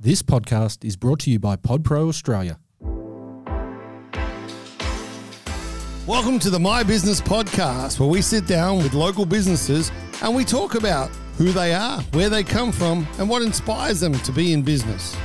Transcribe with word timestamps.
This 0.00 0.22
podcast 0.22 0.84
is 0.84 0.94
brought 0.96 1.18
to 1.20 1.30
you 1.30 1.40
by 1.40 1.56
PodPro 1.56 2.08
Australia. 2.08 2.60
Welcome 6.06 6.38
to 6.38 6.50
the 6.50 6.58
My 6.60 6.84
Business 6.84 7.20
Podcast, 7.20 7.98
where 7.98 8.08
we 8.08 8.22
sit 8.22 8.46
down 8.46 8.78
with 8.78 8.94
local 8.94 9.26
businesses 9.26 9.90
and 10.22 10.36
we 10.36 10.44
talk 10.44 10.76
about 10.76 11.10
who 11.36 11.50
they 11.50 11.74
are, 11.74 12.00
where 12.12 12.28
they 12.28 12.44
come 12.44 12.70
from, 12.70 13.08
and 13.18 13.28
what 13.28 13.42
inspires 13.42 13.98
them 13.98 14.12
to 14.12 14.30
be 14.30 14.52
in 14.52 14.62
business. 14.62 15.16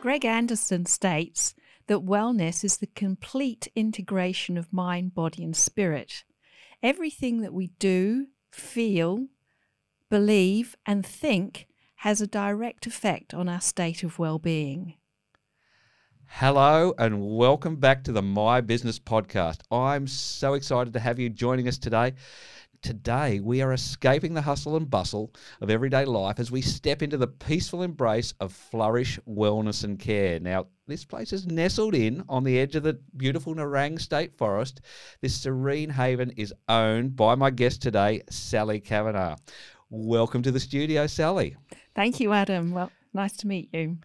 Greg 0.00 0.24
Anderson 0.24 0.86
states 0.86 1.56
that 1.88 2.06
wellness 2.06 2.62
is 2.62 2.76
the 2.76 2.86
complete 2.94 3.66
integration 3.74 4.56
of 4.56 4.72
mind, 4.72 5.12
body, 5.12 5.42
and 5.42 5.56
spirit. 5.56 6.22
Everything 6.84 7.40
that 7.40 7.52
we 7.52 7.72
do, 7.80 8.28
feel, 8.52 9.26
believe, 10.10 10.76
and 10.86 11.04
think 11.04 11.66
has 11.96 12.20
a 12.20 12.26
direct 12.26 12.86
effect 12.86 13.34
on 13.34 13.48
our 13.48 13.60
state 13.60 14.02
of 14.02 14.18
well 14.18 14.38
being. 14.38 14.94
Hello 16.26 16.94
and 16.98 17.20
welcome 17.20 17.76
back 17.76 18.04
to 18.04 18.12
the 18.12 18.22
My 18.22 18.60
Business 18.60 18.98
Podcast. 18.98 19.60
I'm 19.70 20.06
so 20.06 20.54
excited 20.54 20.92
to 20.92 21.00
have 21.00 21.18
you 21.18 21.28
joining 21.30 21.68
us 21.68 21.78
today. 21.78 22.14
Today, 22.80 23.40
we 23.40 23.60
are 23.60 23.72
escaping 23.72 24.34
the 24.34 24.42
hustle 24.42 24.76
and 24.76 24.88
bustle 24.88 25.34
of 25.60 25.68
everyday 25.68 26.04
life 26.04 26.38
as 26.38 26.50
we 26.50 26.62
step 26.62 27.02
into 27.02 27.16
the 27.16 27.26
peaceful 27.26 27.82
embrace 27.82 28.34
of 28.38 28.52
Flourish 28.52 29.18
Wellness 29.28 29.82
and 29.82 29.98
Care. 29.98 30.38
Now, 30.38 30.66
this 30.86 31.04
place 31.04 31.32
is 31.32 31.46
nestled 31.46 31.96
in 31.96 32.22
on 32.28 32.44
the 32.44 32.58
edge 32.58 32.76
of 32.76 32.84
the 32.84 33.00
beautiful 33.16 33.54
Nerang 33.54 34.00
State 34.00 34.36
Forest. 34.36 34.80
This 35.20 35.34
serene 35.34 35.90
haven 35.90 36.30
is 36.36 36.54
owned 36.68 37.16
by 37.16 37.34
my 37.34 37.50
guest 37.50 37.82
today, 37.82 38.22
Sally 38.30 38.78
Kavanagh. 38.78 39.36
Welcome 39.90 40.42
to 40.42 40.50
the 40.50 40.60
studio, 40.60 41.06
Sally. 41.06 41.56
Thank 41.94 42.20
you, 42.20 42.34
Adam. 42.34 42.72
Well, 42.72 42.92
nice 43.14 43.34
to 43.38 43.46
meet 43.46 43.70
you. 43.72 43.96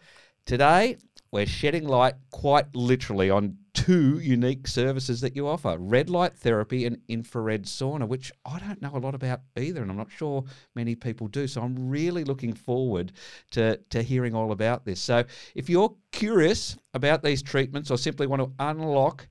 Today, 0.45 0.95
we're 1.29 1.45
shedding 1.45 1.85
light 1.85 2.13
quite 2.31 2.73
literally 2.73 3.29
on 3.29 3.57
two 3.73 4.19
unique 4.19 4.65
services 4.65 5.19
that 5.19 5.35
you 5.35 5.45
offer 5.45 5.75
red 5.77 6.09
light 6.09 6.37
therapy 6.37 6.85
and 6.85 7.01
infrared 7.09 7.65
sauna, 7.65 8.07
which 8.07 8.31
I 8.45 8.59
don't 8.59 8.81
know 8.81 8.95
a 8.95 8.99
lot 8.99 9.13
about 9.13 9.41
either, 9.57 9.81
and 9.81 9.91
I'm 9.91 9.97
not 9.97 10.09
sure 10.09 10.45
many 10.73 10.95
people 10.95 11.27
do. 11.27 11.47
So 11.47 11.61
I'm 11.61 11.89
really 11.89 12.23
looking 12.23 12.53
forward 12.53 13.11
to, 13.51 13.75
to 13.89 14.01
hearing 14.01 14.33
all 14.33 14.53
about 14.53 14.85
this. 14.85 15.01
So 15.01 15.25
if 15.53 15.69
you're 15.69 15.93
curious 16.13 16.77
about 16.93 17.23
these 17.23 17.43
treatments 17.43 17.91
or 17.91 17.97
simply 17.97 18.25
want 18.25 18.41
to 18.41 18.51
unlock 18.59 19.27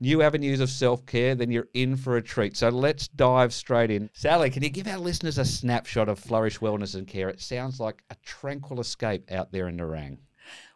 new 0.00 0.22
avenues 0.22 0.60
of 0.60 0.70
self 0.70 1.04
care, 1.06 1.34
then 1.34 1.50
you're 1.50 1.68
in 1.74 1.96
for 1.96 2.16
a 2.16 2.22
treat. 2.22 2.56
So 2.56 2.68
let's 2.68 3.08
dive 3.08 3.52
straight 3.52 3.90
in. 3.90 4.10
Sally, 4.12 4.50
can 4.50 4.62
you 4.62 4.70
give 4.70 4.86
our 4.86 4.98
listeners 4.98 5.38
a 5.38 5.44
snapshot 5.44 6.08
of 6.08 6.18
Flourish 6.18 6.58
Wellness 6.58 6.94
and 6.94 7.06
Care? 7.06 7.28
It 7.28 7.40
sounds 7.40 7.80
like 7.80 8.02
a 8.10 8.16
tranquil 8.24 8.80
escape 8.80 9.30
out 9.30 9.52
there 9.52 9.68
in 9.68 9.76
Nerang. 9.76 10.18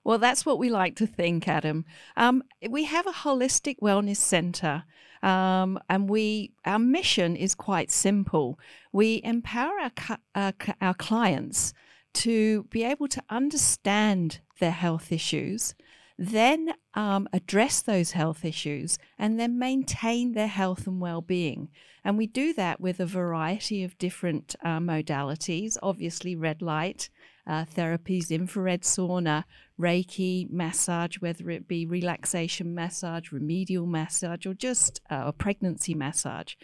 Well, 0.03 0.19
that's 0.19 0.47
what 0.47 0.59
we 0.59 0.71
like 0.71 0.97
to 0.97 1.07
think, 1.07 1.47
Adam. 1.47 1.85
Um, 2.17 2.43
we 2.69 2.85
have 2.85 3.07
a 3.07 3.13
holistic 3.13 3.77
wellness 3.83 4.17
center, 4.17 4.85
um, 5.23 5.79
and 5.89 6.09
we 6.09 6.53
our 6.65 6.79
mission 6.79 7.37
is 7.37 7.55
quite 7.55 7.91
simple. 7.91 8.59
We 8.93 9.21
empower 9.23 9.79
our, 9.79 10.19
our, 10.35 10.53
our 10.81 10.95
clients 10.95 11.75
to 12.13 12.65
be 12.65 12.83
able 12.83 13.09
to 13.09 13.23
understand 13.29 14.41
their 14.59 14.71
health 14.71 15.13
issues, 15.13 15.75
then 16.19 16.73
um, 16.95 17.29
address 17.33 17.81
those 17.81 18.13
health 18.13 18.45
issues, 18.45 18.99
and 19.19 19.39
then 19.39 19.59
maintain 19.59 20.33
their 20.33 20.49
health 20.49 20.87
and 20.87 21.01
well-being. 21.01 21.69
And 22.05 22.17
we 22.17 22.27
do 22.27 22.53
that 22.55 22.81
with 22.81 23.01
a 23.01 23.07
variety 23.07 23.85
of 23.85 23.99
different 23.99 24.57
uh, 24.65 24.79
modalities. 24.79 25.77
Obviously, 25.83 26.35
red 26.35 26.63
light 26.63 27.11
uh, 27.47 27.65
therapies, 27.65 28.31
infrared 28.31 28.83
sauna, 28.83 29.45
Reiki, 29.79 30.49
massage, 30.51 31.17
whether 31.19 31.51
it 31.51 31.67
be 31.67 31.87
relaxation 31.87 32.75
massage, 32.75 33.33
remedial 33.33 33.87
massage, 33.87 34.47
or 34.47 34.55
just 34.55 35.01
uh, 35.11 35.25
a 35.27 35.33
pregnancy 35.33 35.95
massage. 35.95 36.55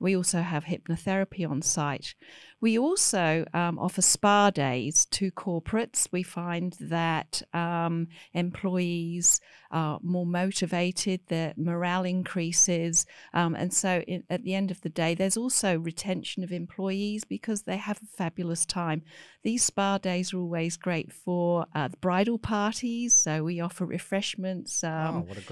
We 0.00 0.16
also 0.16 0.40
have 0.40 0.64
hypnotherapy 0.64 1.48
on 1.48 1.62
site. 1.62 2.14
We 2.60 2.78
also 2.78 3.44
um, 3.52 3.78
offer 3.78 4.00
spa 4.00 4.50
days 4.50 5.04
to 5.10 5.30
corporates. 5.30 6.08
We 6.10 6.22
find 6.22 6.74
that 6.80 7.42
um, 7.52 8.08
employees 8.32 9.40
are 9.70 9.98
more 10.02 10.24
motivated, 10.24 11.20
their 11.28 11.52
morale 11.58 12.04
increases. 12.04 13.04
Um, 13.34 13.54
and 13.54 13.74
so 13.74 14.02
in, 14.06 14.22
at 14.30 14.44
the 14.44 14.54
end 14.54 14.70
of 14.70 14.80
the 14.80 14.88
day, 14.88 15.14
there's 15.14 15.36
also 15.36 15.78
retention 15.78 16.42
of 16.42 16.52
employees 16.52 17.24
because 17.24 17.64
they 17.64 17.76
have 17.76 18.00
a 18.02 18.06
fabulous 18.16 18.64
time. 18.64 19.02
These 19.42 19.64
spa 19.64 19.98
days 19.98 20.32
are 20.32 20.38
always 20.38 20.78
great 20.78 21.12
for 21.12 21.66
uh, 21.74 21.88
bridal 22.00 22.38
parties. 22.38 23.14
So 23.14 23.44
we 23.44 23.60
offer 23.60 23.84
refreshments, 23.84 24.82
oh, 24.84 24.88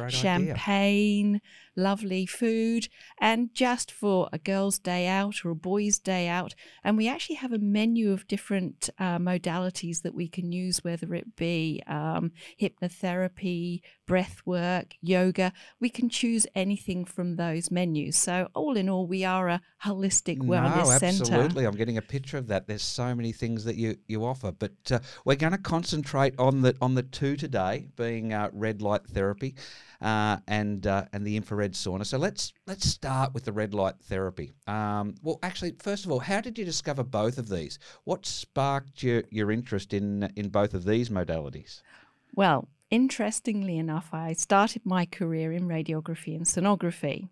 champagne, 0.08 1.34
idea. 1.34 1.40
Lovely 1.76 2.26
food, 2.26 2.88
and 3.20 3.54
just 3.54 3.90
for 3.90 4.28
a 4.32 4.38
girl's 4.38 4.78
day 4.78 5.06
out 5.06 5.44
or 5.44 5.50
a 5.50 5.56
boy's 5.56 5.98
day 5.98 6.28
out. 6.28 6.54
And 6.84 6.96
we 6.96 7.08
actually 7.08 7.36
have 7.36 7.52
a 7.52 7.58
menu 7.58 8.12
of 8.12 8.26
different 8.26 8.90
uh, 8.98 9.18
modalities 9.18 10.02
that 10.02 10.14
we 10.14 10.28
can 10.28 10.52
use, 10.52 10.84
whether 10.84 11.14
it 11.14 11.36
be 11.36 11.82
um, 11.86 12.32
hypnotherapy, 12.60 13.80
breath 14.12 14.42
work, 14.44 14.94
yoga. 15.00 15.54
We 15.80 15.88
can 15.88 16.10
choose 16.10 16.46
anything 16.54 17.06
from 17.06 17.36
those 17.36 17.70
menus. 17.70 18.14
So, 18.14 18.50
all 18.52 18.76
in 18.76 18.90
all, 18.90 19.06
we 19.06 19.24
are 19.24 19.48
a 19.48 19.62
holistic 19.82 20.36
wellness 20.36 20.76
no, 20.76 20.98
centre. 20.98 21.22
Absolutely. 21.22 21.64
I'm 21.64 21.76
getting 21.76 21.96
a 21.96 22.02
picture 22.02 22.36
of 22.36 22.46
that. 22.48 22.66
There's 22.66 22.82
so 22.82 23.14
many 23.14 23.32
things 23.32 23.64
that 23.64 23.76
you, 23.76 23.96
you 24.08 24.22
offer. 24.26 24.52
But 24.52 24.72
uh, 24.90 24.98
we're 25.24 25.36
going 25.36 25.52
to 25.52 25.58
concentrate 25.58 26.34
on 26.38 26.60
the, 26.60 26.76
on 26.82 26.94
the 26.94 27.04
two 27.04 27.36
today, 27.36 27.86
being 27.96 28.34
uh, 28.34 28.50
red 28.52 28.82
light 28.82 29.06
therapy. 29.06 29.54
Uh, 30.02 30.36
and 30.48 30.88
uh, 30.88 31.04
and 31.12 31.24
the 31.24 31.36
infrared 31.36 31.74
sauna. 31.74 32.04
So 32.04 32.18
let's 32.18 32.52
let's 32.66 32.88
start 32.88 33.32
with 33.34 33.44
the 33.44 33.52
red 33.52 33.72
light 33.72 33.94
therapy. 34.02 34.50
Um, 34.66 35.14
well, 35.22 35.38
actually, 35.44 35.76
first 35.78 36.04
of 36.04 36.10
all, 36.10 36.18
how 36.18 36.40
did 36.40 36.58
you 36.58 36.64
discover 36.64 37.04
both 37.04 37.38
of 37.38 37.48
these? 37.48 37.78
What 38.02 38.26
sparked 38.26 39.04
your, 39.04 39.22
your 39.30 39.52
interest 39.52 39.94
in 39.94 40.28
in 40.34 40.48
both 40.48 40.74
of 40.74 40.84
these 40.84 41.08
modalities? 41.08 41.82
Well, 42.34 42.66
interestingly 42.92 43.78
enough, 43.78 44.10
I 44.12 44.34
started 44.34 44.82
my 44.84 45.06
career 45.06 45.52
in 45.52 45.66
radiography 45.66 46.36
and 46.36 46.44
sonography. 46.44 47.30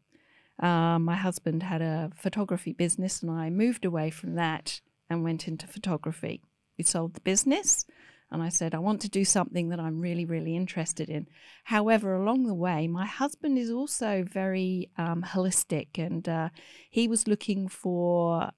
Um, 0.59 1.05
my 1.05 1.15
husband 1.15 1.63
had 1.63 1.83
a 1.83 2.11
photography 2.17 2.73
business, 2.73 3.23
and 3.23 3.31
I 3.31 3.51
moved 3.51 3.85
away 3.85 4.11
from 4.11 4.35
that 4.35 4.81
and 5.09 5.23
went 5.23 5.47
into 5.47 5.67
photography. 5.67 6.43
We 6.79 6.85
sold 6.85 7.15
the 7.15 7.21
business 7.21 7.85
and 8.33 8.43
I 8.43 8.49
said, 8.49 8.75
I 8.75 8.79
want 8.79 9.01
to 9.03 9.09
do 9.09 9.25
something 9.25 9.71
that 9.71 9.81
I'm 9.81 10.01
really, 10.01 10.25
really 10.25 10.55
interested 10.55 11.11
in. 11.11 11.27
However, 11.65 12.15
along 12.15 12.47
the 12.47 12.55
way, 12.55 12.87
my 12.87 13.05
husband 13.05 13.59
is 13.59 13.71
also 13.71 14.25
very 14.25 14.91
um, 14.97 15.23
holistic 15.23 15.99
and 15.99 16.29
uh, 16.29 16.51
he 16.89 17.09
was 17.09 17.27
looking 17.27 17.69
for 17.69 18.51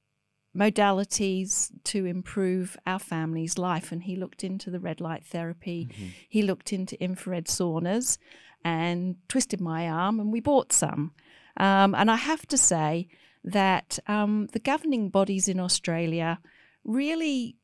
modalities 0.56 1.70
to 1.84 2.04
improve 2.04 2.76
our 2.86 2.98
family's 2.98 3.58
life. 3.58 3.92
And 3.92 4.02
he 4.02 4.16
looked 4.16 4.44
into 4.44 4.70
the 4.70 4.80
red 4.80 5.00
light 5.00 5.24
therapy, 5.24 5.88
mm-hmm. 5.90 6.08
he 6.28 6.42
looked 6.42 6.72
into 6.72 7.02
infrared 7.02 7.46
saunas 7.46 8.18
and 8.64 9.16
twisted 9.28 9.60
my 9.60 9.88
arm, 9.88 10.20
and 10.20 10.32
we 10.32 10.40
bought 10.40 10.72
some. 10.72 11.12
Um, 11.56 11.94
and 11.94 12.10
I 12.10 12.16
have 12.16 12.46
to 12.48 12.56
say 12.56 13.08
that 13.44 13.98
um, 14.06 14.48
the 14.52 14.60
governing 14.60 15.08
bodies 15.08 15.48
in 15.48 15.58
Australia 15.58 16.38
really 16.84 17.56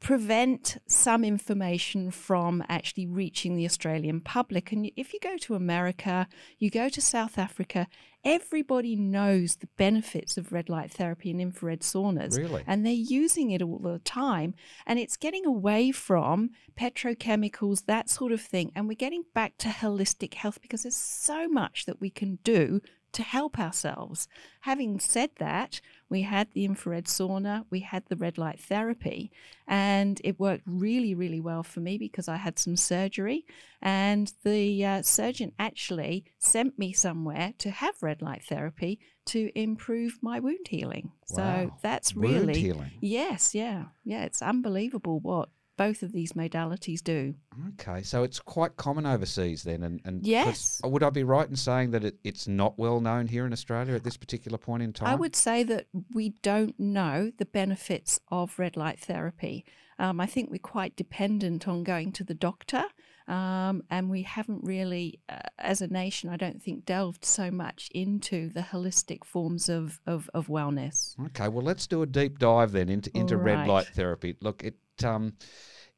prevent 0.00 0.78
some 0.86 1.22
information 1.24 2.10
from 2.10 2.64
actually 2.68 3.06
reaching 3.06 3.54
the 3.54 3.66
Australian 3.66 4.20
public. 4.20 4.72
And 4.72 4.90
if 4.96 5.12
you 5.12 5.20
go 5.20 5.36
to 5.36 5.54
America, 5.54 6.26
you 6.58 6.70
go 6.70 6.88
to 6.88 7.00
South 7.02 7.38
Africa, 7.38 7.86
everybody 8.24 8.96
knows 8.96 9.56
the 9.56 9.68
benefits 9.76 10.38
of 10.38 10.52
red 10.52 10.70
light 10.70 10.90
therapy 10.90 11.30
and 11.30 11.40
infrared 11.40 11.80
saunas. 11.80 12.38
Really? 12.38 12.64
And 12.66 12.84
they're 12.84 12.92
using 12.94 13.50
it 13.50 13.60
all 13.60 13.78
the 13.78 13.98
time. 13.98 14.54
And 14.86 14.98
it's 14.98 15.18
getting 15.18 15.44
away 15.44 15.92
from 15.92 16.50
petrochemicals, 16.78 17.84
that 17.84 18.08
sort 18.08 18.32
of 18.32 18.40
thing. 18.40 18.72
And 18.74 18.88
we're 18.88 18.94
getting 18.94 19.24
back 19.34 19.58
to 19.58 19.68
holistic 19.68 20.32
health 20.32 20.62
because 20.62 20.82
there's 20.82 20.96
so 20.96 21.46
much 21.46 21.84
that 21.84 22.00
we 22.00 22.08
can 22.08 22.38
do 22.42 22.80
to 23.12 23.22
help 23.22 23.58
ourselves. 23.58 24.28
Having 24.60 25.00
said 25.00 25.30
that, 25.38 25.80
we 26.08 26.22
had 26.22 26.48
the 26.52 26.64
infrared 26.64 27.06
sauna, 27.06 27.64
we 27.70 27.80
had 27.80 28.04
the 28.06 28.16
red 28.16 28.38
light 28.38 28.60
therapy, 28.60 29.30
and 29.66 30.20
it 30.24 30.38
worked 30.40 30.64
really, 30.66 31.14
really 31.14 31.40
well 31.40 31.62
for 31.62 31.80
me 31.80 31.98
because 31.98 32.28
I 32.28 32.36
had 32.36 32.58
some 32.58 32.76
surgery. 32.76 33.44
And 33.80 34.32
the 34.44 34.84
uh, 34.84 35.02
surgeon 35.02 35.52
actually 35.58 36.24
sent 36.38 36.78
me 36.78 36.92
somewhere 36.92 37.54
to 37.58 37.70
have 37.70 38.02
red 38.02 38.22
light 38.22 38.44
therapy 38.44 38.98
to 39.26 39.50
improve 39.54 40.18
my 40.20 40.40
wound 40.40 40.68
healing. 40.68 41.12
Wow. 41.30 41.36
So 41.36 41.74
that's 41.82 42.14
wound 42.14 42.48
really, 42.48 42.60
healing. 42.60 42.90
yes, 43.00 43.54
yeah, 43.54 43.86
yeah, 44.04 44.24
it's 44.24 44.42
unbelievable 44.42 45.20
what 45.20 45.48
both 45.80 46.02
of 46.02 46.12
these 46.12 46.34
modalities 46.34 47.02
do. 47.02 47.34
Okay, 47.68 48.02
so 48.02 48.22
it's 48.22 48.38
quite 48.38 48.76
common 48.76 49.06
overseas 49.06 49.62
then, 49.62 49.82
and, 49.82 49.98
and 50.04 50.26
Yes. 50.26 50.78
would 50.84 51.02
I 51.02 51.08
be 51.08 51.24
right 51.24 51.48
in 51.48 51.56
saying 51.56 51.92
that 51.92 52.04
it, 52.04 52.18
it's 52.22 52.46
not 52.46 52.78
well 52.78 53.00
known 53.00 53.28
here 53.28 53.46
in 53.46 53.52
Australia 53.54 53.94
at 53.94 54.04
this 54.04 54.18
particular 54.18 54.58
point 54.58 54.82
in 54.82 54.92
time? 54.92 55.08
I 55.08 55.14
would 55.14 55.34
say 55.34 55.62
that 55.62 55.86
we 56.12 56.34
don't 56.42 56.78
know 56.78 57.32
the 57.38 57.46
benefits 57.46 58.20
of 58.28 58.58
red 58.58 58.76
light 58.76 58.98
therapy. 59.00 59.64
Um, 59.98 60.20
I 60.20 60.26
think 60.26 60.50
we're 60.50 60.58
quite 60.58 60.96
dependent 60.96 61.66
on 61.66 61.82
going 61.82 62.12
to 62.12 62.24
the 62.24 62.34
doctor, 62.34 62.84
um, 63.26 63.82
and 63.88 64.10
we 64.10 64.22
haven't 64.24 64.62
really, 64.62 65.20
uh, 65.30 65.38
as 65.58 65.80
a 65.80 65.86
nation, 65.86 66.28
I 66.28 66.36
don't 66.36 66.62
think, 66.62 66.84
delved 66.84 67.24
so 67.24 67.50
much 67.50 67.88
into 67.94 68.50
the 68.50 68.60
holistic 68.60 69.24
forms 69.24 69.70
of, 69.70 69.98
of, 70.06 70.28
of 70.34 70.48
wellness. 70.48 71.14
Okay, 71.28 71.48
well, 71.48 71.64
let's 71.64 71.86
do 71.86 72.02
a 72.02 72.06
deep 72.06 72.38
dive 72.38 72.72
then 72.72 72.90
into 72.90 73.10
into 73.16 73.38
red 73.38 73.66
light 73.66 73.86
therapy. 73.94 74.36
Look, 74.42 74.62
it 74.62 74.74
um, 75.04 75.34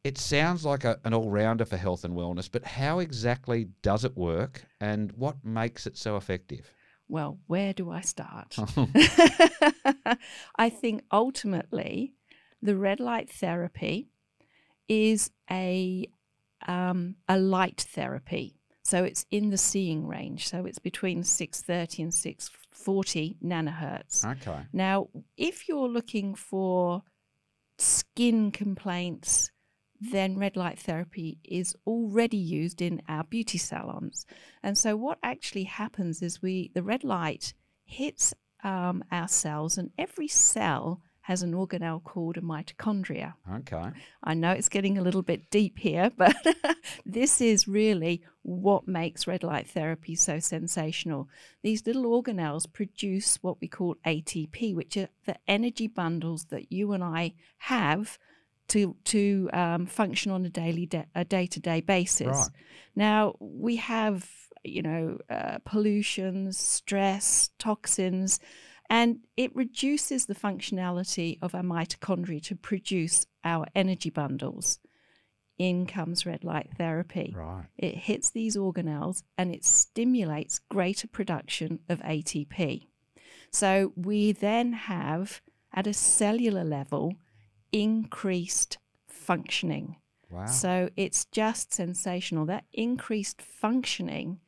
it 0.04 0.18
sounds 0.18 0.64
like 0.64 0.84
a, 0.84 0.98
an 1.04 1.14
all 1.14 1.30
rounder 1.30 1.64
for 1.64 1.76
health 1.76 2.04
and 2.04 2.14
wellness, 2.14 2.48
but 2.50 2.64
how 2.64 2.98
exactly 2.98 3.68
does 3.82 4.04
it 4.04 4.16
work, 4.16 4.64
and 4.80 5.12
what 5.12 5.44
makes 5.44 5.86
it 5.86 5.96
so 5.96 6.16
effective? 6.16 6.72
Well, 7.08 7.38
where 7.46 7.72
do 7.72 7.90
I 7.90 8.00
start? 8.00 8.56
I 10.56 10.70
think 10.70 11.02
ultimately 11.12 12.14
the 12.62 12.76
red 12.76 13.00
light 13.00 13.30
therapy 13.30 14.08
is 14.88 15.30
a 15.50 16.08
um, 16.66 17.16
a 17.28 17.38
light 17.38 17.86
therapy. 17.90 18.56
So 18.84 19.04
it's 19.04 19.26
in 19.30 19.50
the 19.50 19.58
seeing 19.58 20.06
range. 20.06 20.48
So 20.48 20.64
it's 20.64 20.78
between 20.78 21.22
630 21.22 22.02
and 22.02 22.14
640 22.14 23.36
nanohertz. 23.44 24.24
Okay, 24.24 24.60
Now, 24.72 25.08
if 25.36 25.68
you're 25.68 25.88
looking 25.88 26.34
for 26.34 27.02
skin 27.78 28.50
complaints, 28.50 29.50
then 30.00 30.36
red 30.38 30.56
light 30.56 30.78
therapy 30.78 31.38
is 31.44 31.76
already 31.86 32.36
used 32.36 32.82
in 32.82 33.02
our 33.08 33.24
beauty 33.24 33.58
salons. 33.58 34.26
And 34.62 34.76
so, 34.76 34.96
what 34.96 35.18
actually 35.22 35.64
happens 35.64 36.22
is 36.22 36.42
we 36.42 36.70
the 36.74 36.82
red 36.82 37.04
light 37.04 37.54
hits 37.84 38.34
um, 38.64 39.04
our 39.10 39.28
cells, 39.28 39.78
and 39.78 39.90
every 39.98 40.28
cell 40.28 41.00
has 41.22 41.42
an 41.42 41.52
organelle 41.52 42.02
called 42.02 42.36
a 42.36 42.40
mitochondria. 42.40 43.34
okay, 43.54 43.90
I 44.22 44.34
know 44.34 44.52
it's 44.52 44.68
getting 44.68 44.98
a 44.98 45.02
little 45.02 45.22
bit 45.22 45.50
deep 45.50 45.78
here, 45.78 46.10
but 46.16 46.34
this 47.06 47.40
is 47.40 47.68
really 47.68 48.22
what 48.42 48.88
makes 48.88 49.26
red 49.26 49.42
light 49.42 49.68
therapy 49.68 50.14
so 50.14 50.38
sensational. 50.40 51.28
These 51.62 51.86
little 51.86 52.04
organelles 52.04 52.70
produce 52.72 53.38
what 53.42 53.60
we 53.60 53.68
call 53.68 53.96
ATP, 54.04 54.74
which 54.74 54.96
are 54.96 55.08
the 55.26 55.36
energy 55.46 55.86
bundles 55.86 56.46
that 56.46 56.72
you 56.72 56.92
and 56.92 57.04
I 57.04 57.34
have 57.58 58.18
to 58.68 58.96
to 59.04 59.50
um, 59.52 59.86
function 59.86 60.32
on 60.32 60.44
a 60.44 60.48
daily 60.50 60.86
da- 60.86 61.04
a 61.14 61.24
day 61.24 61.46
to 61.46 61.60
day 61.60 61.80
basis. 61.80 62.26
Right. 62.26 62.48
Now 62.96 63.36
we 63.38 63.76
have 63.76 64.28
you 64.64 64.82
know 64.82 65.18
uh, 65.30 65.58
pollutions, 65.64 66.58
stress, 66.58 67.50
toxins. 67.58 68.40
And 68.92 69.20
it 69.38 69.56
reduces 69.56 70.26
the 70.26 70.34
functionality 70.34 71.38
of 71.40 71.54
our 71.54 71.62
mitochondria 71.62 72.42
to 72.42 72.54
produce 72.54 73.24
our 73.42 73.66
energy 73.74 74.10
bundles. 74.10 74.80
In 75.56 75.86
comes 75.86 76.26
red 76.26 76.44
light 76.44 76.68
therapy. 76.76 77.32
right, 77.34 77.64
It 77.78 77.96
hits 77.96 78.28
these 78.28 78.54
organelles 78.54 79.22
and 79.38 79.50
it 79.50 79.64
stimulates 79.64 80.58
greater 80.58 81.08
production 81.08 81.78
of 81.88 82.00
ATP. 82.00 82.88
So 83.50 83.94
we 83.96 84.32
then 84.32 84.74
have, 84.74 85.40
at 85.72 85.86
a 85.86 85.94
cellular 85.94 86.64
level, 86.64 87.14
increased 87.72 88.76
functioning. 89.06 89.96
wow, 90.28 90.44
So 90.44 90.90
it's 90.96 91.24
just 91.24 91.72
sensational. 91.72 92.44
That 92.44 92.64
increased 92.74 93.40
functioning 93.40 94.40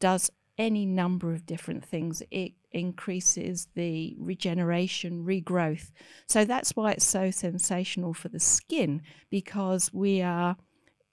does 0.00 0.30
any 0.58 0.86
number 0.86 1.32
of 1.32 1.44
different 1.44 1.84
things. 1.84 2.22
It 2.30 2.52
increases 2.76 3.68
the 3.74 4.14
regeneration, 4.18 5.24
regrowth. 5.24 5.90
So 6.26 6.44
that's 6.44 6.76
why 6.76 6.92
it's 6.92 7.04
so 7.04 7.30
sensational 7.30 8.14
for 8.14 8.28
the 8.28 8.40
skin 8.40 9.02
because 9.30 9.92
we 9.92 10.22
are. 10.22 10.56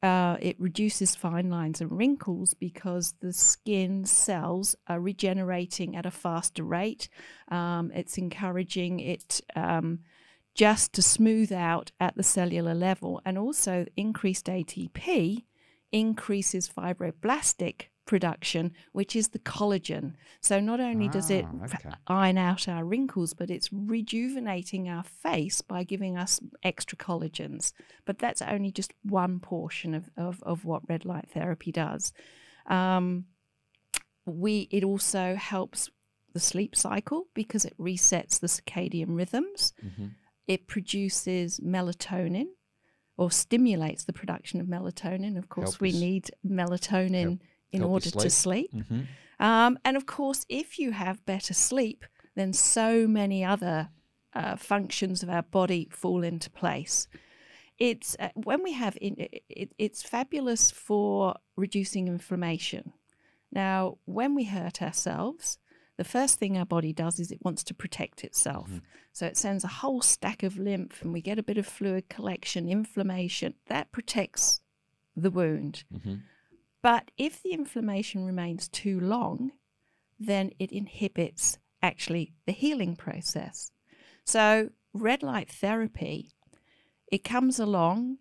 Uh, 0.01 0.35
it 0.41 0.59
reduces 0.59 1.15
fine 1.15 1.49
lines 1.49 1.79
and 1.79 1.89
wrinkles 1.89 2.53
because 2.53 3.13
the 3.21 3.31
skin 3.31 4.03
cells 4.03 4.75
are 4.89 4.99
regenerating 4.99 5.95
at 5.95 6.05
a 6.05 6.11
faster 6.11 6.61
rate. 6.61 7.07
Um, 7.47 7.89
it's 7.95 8.17
encouraging 8.17 8.99
it 8.99 9.39
um, 9.55 9.99
just 10.55 10.91
to 10.91 11.01
smooth 11.01 11.53
out 11.53 11.93
at 12.01 12.17
the 12.17 12.23
cellular 12.23 12.73
level, 12.73 13.21
and 13.23 13.37
also 13.37 13.85
increased 13.95 14.47
ATP 14.47 15.45
increases 15.93 16.67
fibroblastic 16.67 17.83
production, 18.05 18.73
which 18.91 19.15
is 19.15 19.29
the 19.29 19.39
collagen. 19.39 20.13
So 20.41 20.59
not 20.59 20.79
only 20.79 21.07
does 21.07 21.29
it 21.29 21.45
Ah, 21.47 21.65
okay. 21.65 21.89
iron 22.07 22.37
out 22.37 22.67
our 22.67 22.83
wrinkles, 22.83 23.33
but 23.33 23.49
it's 23.49 23.71
rejuvenating 23.71 24.89
our 24.89 25.03
face 25.03 25.61
by 25.61 25.83
giving 25.83 26.17
us 26.17 26.39
extra 26.63 26.97
collagens. 26.97 27.71
But 28.05 28.19
that's 28.19 28.41
only 28.41 28.71
just 28.71 28.93
one 29.03 29.39
portion 29.39 29.93
of, 29.93 30.09
of, 30.17 30.43
of 30.43 30.65
what 30.65 30.87
red 30.89 31.05
light 31.05 31.29
therapy 31.33 31.71
does. 31.71 32.11
Um, 32.67 33.25
we 34.25 34.67
it 34.71 34.83
also 34.83 35.35
helps 35.35 35.89
the 36.33 36.39
sleep 36.39 36.75
cycle 36.75 37.27
because 37.33 37.65
it 37.65 37.77
resets 37.77 38.39
the 38.39 38.47
circadian 38.47 39.15
rhythms. 39.15 39.73
Mhm. 39.85 40.11
It 40.47 40.67
produces 40.67 41.59
melatonin 41.59 42.47
or 43.17 43.29
stimulates 43.31 44.03
the 44.05 44.13
production 44.13 44.59
of 44.59 44.67
melatonin. 44.67 45.37
Of 45.37 45.47
course, 45.49 45.79
we 45.79 45.91
need 45.91 46.31
melatonin 46.45 47.21
help- 47.21 47.41
in 47.73 47.81
help 47.81 47.91
order 47.91 48.09
to 48.11 48.29
sleep. 48.29 48.71
Mhm. 48.73 49.07
Um, 49.39 49.77
and 49.83 49.97
of 49.97 50.05
course, 50.05 50.45
if 50.47 50.79
you 50.79 50.91
have 50.91 51.25
better 51.25 51.53
sleep, 51.53 52.05
then 52.35 52.53
so 52.53 53.07
many 53.07 53.43
other 53.43 53.89
uh, 54.33 54.55
functions 54.55 55.21
of 55.21 55.29
our 55.29 55.43
body 55.43 55.87
fall 55.91 56.23
into 56.23 56.49
place. 56.49 57.07
It's 57.77 58.15
uh, 58.19 58.29
when 58.35 58.63
we 58.63 58.73
have 58.73 58.97
in, 59.01 59.15
it, 59.17 59.43
it, 59.49 59.71
it's 59.77 60.01
fabulous 60.03 60.71
for 60.71 61.35
reducing 61.55 62.07
inflammation. 62.07 62.93
Now, 63.51 63.97
when 64.05 64.33
we 64.33 64.45
hurt 64.45 64.81
ourselves, 64.81 65.59
the 65.97 66.03
first 66.03 66.39
thing 66.39 66.57
our 66.57 66.65
body 66.65 66.93
does 66.93 67.19
is 67.19 67.31
it 67.31 67.43
wants 67.43 67.63
to 67.65 67.73
protect 67.73 68.23
itself. 68.23 68.81
So 69.11 69.27
it 69.27 69.37
sends 69.37 69.63
a 69.63 69.67
whole 69.67 70.01
stack 70.01 70.41
of 70.41 70.57
lymph, 70.57 71.03
and 71.03 71.13
we 71.13 71.21
get 71.21 71.37
a 71.37 71.43
bit 71.43 71.59
of 71.59 71.67
fluid 71.67 72.09
collection, 72.09 72.67
inflammation. 72.67 73.53
That 73.67 73.91
protects 73.91 74.61
the 75.15 75.29
wound. 75.29 75.83
Mhm. 75.93 76.23
But 76.83 77.09
if 77.17 77.41
the 77.41 77.53
inflammation 77.53 78.25
remains 78.25 78.67
too 78.67 78.99
long, 78.99 79.53
then 80.19 80.51
it 80.59 80.71
inhibits 80.71 81.57
actually 81.81 82.33
the 82.45 82.51
healing 82.51 82.95
process. 82.95 83.71
So, 84.25 84.69
red 84.93 85.23
light 85.23 85.49
therapy, 85.49 86.29
it 87.11 87.23
comes 87.23 87.59
along, 87.59 88.17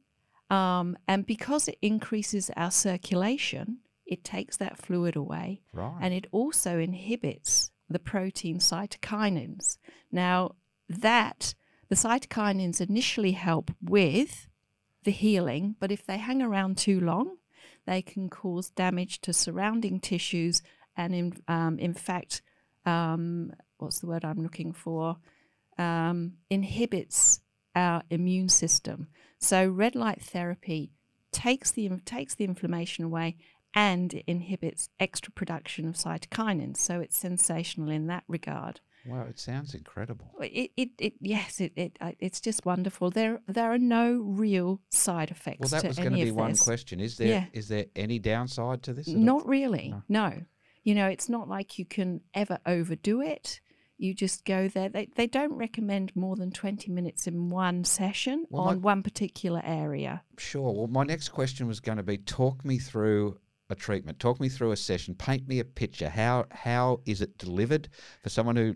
um, 0.49 0.97
and 1.07 1.26
because 1.26 1.69
it 1.69 1.76
increases 1.83 2.50
our 2.57 2.71
circulation, 2.71 3.78
it 4.07 4.25
takes 4.25 4.57
that 4.59 4.78
fluid 4.78 5.16
away 5.16 5.62
Right. 5.73 5.99
and 6.00 6.14
it 6.14 6.26
also 6.33 6.78
inhibits 6.78 7.71
the 7.88 7.99
protein 7.99 8.59
cytokinins. 8.59 9.78
Now, 10.11 10.54
that 10.88 11.54
the 11.88 11.95
cytokinins 11.97 12.81
initially 12.81 13.33
help 13.33 13.71
with 13.83 14.49
the 15.04 15.11
healing, 15.11 15.76
but 15.81 15.90
if 15.90 16.07
they 16.07 16.19
hang 16.19 16.42
around 16.42 16.78
too 16.78 17.00
long, 17.00 17.38
they 17.87 18.03
can 18.03 18.29
cause 18.29 18.71
damage 18.71 19.21
to 19.23 19.33
surrounding 19.33 20.01
tissues 20.01 20.62
and, 20.97 21.15
in, 21.15 21.33
um, 21.49 21.79
in 21.79 21.95
fact, 21.95 22.43
um, 22.85 23.53
what's 23.79 24.01
the 24.01 24.07
word 24.07 24.25
I'm 24.25 24.43
looking 24.43 24.73
for? 24.73 25.17
Um, 25.79 26.35
inhibits 26.51 27.41
our 27.75 28.03
immune 28.11 28.49
system. 28.49 29.09
So, 29.39 29.67
red 29.69 29.95
light 29.95 30.21
therapy 30.21 30.93
takes 31.33 31.71
the 31.71 31.89
takes 32.05 32.35
the 32.35 32.45
inflammation 32.45 33.05
away 33.05 33.37
and 33.75 34.12
it 34.15 34.25
inhibits 34.27 34.89
extra 35.01 35.33
production 35.33 35.89
of 35.89 35.95
cytokinins. 35.95 36.77
So 36.77 37.01
it's 37.01 37.17
sensational 37.17 37.91
in 37.91 38.07
that 38.07 38.25
regard. 38.29 38.81
Wow, 39.06 39.26
it 39.28 39.38
sounds 39.38 39.75
incredible. 39.75 40.30
It, 40.40 40.71
it, 40.76 40.90
it 40.99 41.14
yes, 41.21 41.61
it, 41.61 41.73
it, 41.76 41.99
it's 42.21 42.40
just 42.40 42.64
wonderful. 42.64 43.11
There, 43.11 43.40
there 43.49 43.73
are 43.73 43.78
no 43.78 44.23
real 44.23 44.80
side 44.90 45.30
effects. 45.30 45.59
Well, 45.61 45.80
that 45.80 45.88
was 45.88 45.99
going 45.99 46.12
to 46.12 46.25
be 46.25 46.30
one 46.30 46.50
this. 46.50 46.62
question. 46.62 47.00
Is 47.00 47.16
there 47.16 47.49
is 47.52 47.68
Yeah. 47.71 47.76
there 47.76 47.87
any 47.97 48.18
downside 48.18 48.82
to 48.85 48.92
this? 48.92 49.09
at 49.09 49.14
all? 49.14 49.21
Not 49.21 49.47
really. 49.49 49.88
No. 49.90 50.02
No. 50.09 50.42
You 50.85 50.94
know, 50.94 51.06
it's 51.06 51.28
not 51.28 51.49
like 51.49 51.78
you 51.78 51.85
can 51.85 52.21
ever 52.35 52.59
overdo 52.66 53.21
it. 53.21 53.61
You 53.99 54.14
just 54.14 54.44
go 54.44 54.66
there. 54.66 54.88
They, 54.88 55.09
they 55.14 55.28
don't 55.28 55.52
recommend 55.52 56.16
more 56.16 56.35
than 56.35 56.50
20 56.50 56.90
minutes 56.90 57.28
in 57.28 57.50
one 57.50 57.85
session 57.85 58.47
Well, 58.50 58.62
on 58.64 58.76
my- 58.76 58.80
one 58.82 59.02
particular 59.04 59.62
area. 59.64 60.23
Sure. 60.38 60.73
Well, 60.73 60.88
my 60.88 61.04
next 61.04 61.28
question 61.28 61.68
was 61.68 61.78
going 61.80 61.99
to 61.99 62.02
be: 62.02 62.18
talk 62.18 62.64
me 62.64 62.78
through 62.78 63.38
a 63.71 63.76
treatment. 63.76 64.18
Talk 64.18 64.40
me 64.40 64.49
through 64.49 64.73
a 64.73 64.76
session. 64.76 65.14
Paint 65.14 65.47
me 65.47 65.61
a 65.61 65.64
picture. 65.64 66.09
How 66.09 66.47
how 66.50 67.00
is 67.06 67.21
it 67.21 67.38
delivered 67.38 67.88
for 68.23 68.28
someone 68.28 68.56
who 68.56 68.75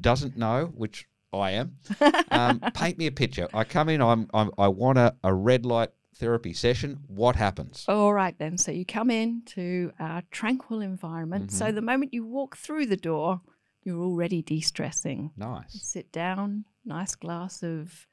doesn't 0.00 0.36
know? 0.36 0.66
Which 0.74 1.06
I 1.32 1.52
am. 1.52 1.76
Um, 2.30 2.60
paint 2.74 2.98
me 2.98 3.06
a 3.06 3.12
picture. 3.12 3.48
I 3.54 3.64
come 3.64 3.88
in. 3.88 4.02
I'm. 4.02 4.28
I'm 4.34 4.50
I 4.58 4.68
want 4.68 4.98
a, 4.98 5.14
a 5.24 5.32
red 5.32 5.64
light 5.64 5.90
therapy 6.16 6.52
session. 6.52 6.98
What 7.06 7.34
happens? 7.36 7.84
All 7.88 8.12
right, 8.12 8.36
then. 8.38 8.58
So 8.58 8.70
you 8.72 8.84
come 8.84 9.10
in 9.10 9.42
to 9.54 9.92
a 9.98 10.22
tranquil 10.30 10.80
environment. 10.82 11.50
So 11.50 11.72
the 11.72 11.80
moment 11.80 12.12
you 12.12 12.26
walk 12.26 12.56
through 12.58 12.86
the 12.86 12.96
door, 12.96 13.40
you're 13.84 14.02
already 14.02 14.42
de 14.42 14.60
stressing. 14.60 15.30
Nice. 15.36 15.72
Sit 15.82 16.12
down, 16.12 16.64
nice 16.84 17.14
glass 17.14 17.62
of 17.62 18.06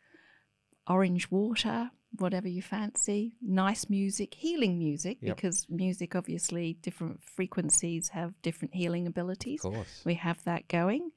orange 0.87 1.29
water, 1.31 1.91
whatever 2.17 2.47
you 2.47 2.61
fancy, 2.61 3.35
nice 3.41 3.89
music, 3.89 4.35
healing 4.35 4.77
music, 4.77 5.17
Yep. 5.21 5.35
because 5.35 5.65
music, 5.69 6.15
obviously, 6.15 6.77
different 6.81 7.21
frequencies 7.23 8.09
have 8.09 8.33
different 8.41 8.73
healing 8.75 9.07
abilities. 9.07 9.63
Of 9.65 9.73
course. 9.73 10.01
We 10.05 10.13
have 10.15 10.43
that 10.45 10.67
going. 10.67 11.11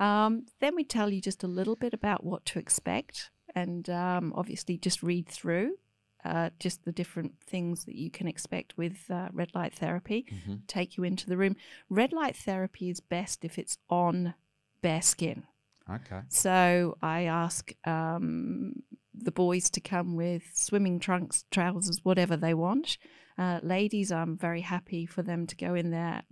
Um, 0.00 0.46
then 0.60 0.74
we 0.74 0.82
tell 0.82 1.10
you 1.10 1.20
just 1.20 1.44
a 1.44 1.48
little 1.48 1.76
bit 1.76 1.94
about 1.94 2.24
what 2.24 2.44
to 2.46 2.58
expect, 2.58 3.30
and 3.54 3.88
um, 3.88 4.32
obviously 4.34 4.78
just 4.78 5.02
read 5.02 5.28
through 5.28 5.76
uh, 6.24 6.50
just 6.58 6.84
the 6.84 6.92
different 6.92 7.38
things 7.40 7.84
that 7.84 7.94
you 7.94 8.10
can 8.10 8.26
expect 8.26 8.76
with 8.76 9.10
uh, 9.10 9.28
red 9.32 9.50
light 9.54 9.74
therapy. 9.74 10.26
Mm-hmm. 10.30 10.54
Take 10.66 10.96
you 10.96 11.04
into 11.04 11.26
the 11.26 11.36
room. 11.36 11.56
Red 11.88 12.12
light 12.12 12.36
therapy 12.36 12.90
is 12.90 13.00
best 13.00 13.44
if 13.44 13.58
it's 13.58 13.78
on 13.88 14.34
bare 14.82 15.02
skin. 15.02 15.44
Okay. 15.88 16.20
So 16.28 16.96
I 17.02 17.22
ask 17.22 17.72
um, 17.84 18.82
the 19.14 19.32
boys 19.32 19.70
to 19.70 19.80
come 19.80 20.14
with 20.14 20.42
swimming 20.54 21.00
trunks, 21.00 21.44
trousers, 21.50 22.00
whatever 22.04 22.36
they 22.36 22.54
want. 22.54 22.98
Uh, 23.38 23.58
ladies, 23.62 24.12
I'm 24.12 24.36
very 24.36 24.60
happy 24.60 25.06
for 25.06 25.22
them 25.22 25.46
to 25.46 25.56
go 25.56 25.74
in 25.74 25.90
their 25.90 26.22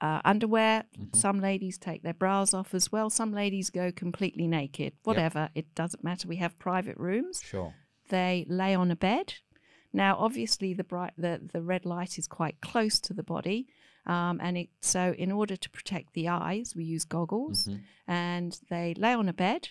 uh, 0.00 0.20
underwear. 0.24 0.84
Some 1.14 1.40
ladies 1.40 1.78
take 1.78 2.02
their 2.02 2.14
bras 2.14 2.54
off 2.54 2.74
as 2.74 2.92
well. 2.92 3.10
Some 3.10 3.32
ladies 3.32 3.70
go 3.70 3.90
completely 3.92 4.46
naked. 4.46 4.92
Whatever, 5.04 5.48
it 5.54 5.74
doesn't 5.74 6.04
matter. 6.04 6.28
We 6.28 6.36
have 6.36 6.58
private 6.58 6.96
rooms. 6.96 7.42
Sure. 7.44 7.74
They 8.08 8.46
lay 8.48 8.74
on 8.74 8.90
a 8.90 8.96
bed. 8.96 9.34
Now, 9.92 10.16
obviously, 10.18 10.74
the 10.74 10.84
bright 10.84 11.12
the, 11.16 11.40
the 11.52 11.62
red 11.62 11.84
light 11.86 12.18
is 12.18 12.26
quite 12.28 12.60
close 12.60 13.00
to 13.00 13.14
the 13.14 13.22
body, 13.22 13.66
um, 14.06 14.38
and 14.42 14.56
it, 14.58 14.68
so 14.82 15.14
in 15.16 15.32
order 15.32 15.56
to 15.56 15.70
protect 15.70 16.12
the 16.12 16.28
eyes, 16.28 16.74
we 16.76 16.84
use 16.84 17.04
goggles, 17.04 17.68
and 18.06 18.58
they 18.70 18.94
lay 18.96 19.14
on 19.14 19.28
a 19.28 19.32
bed. 19.32 19.68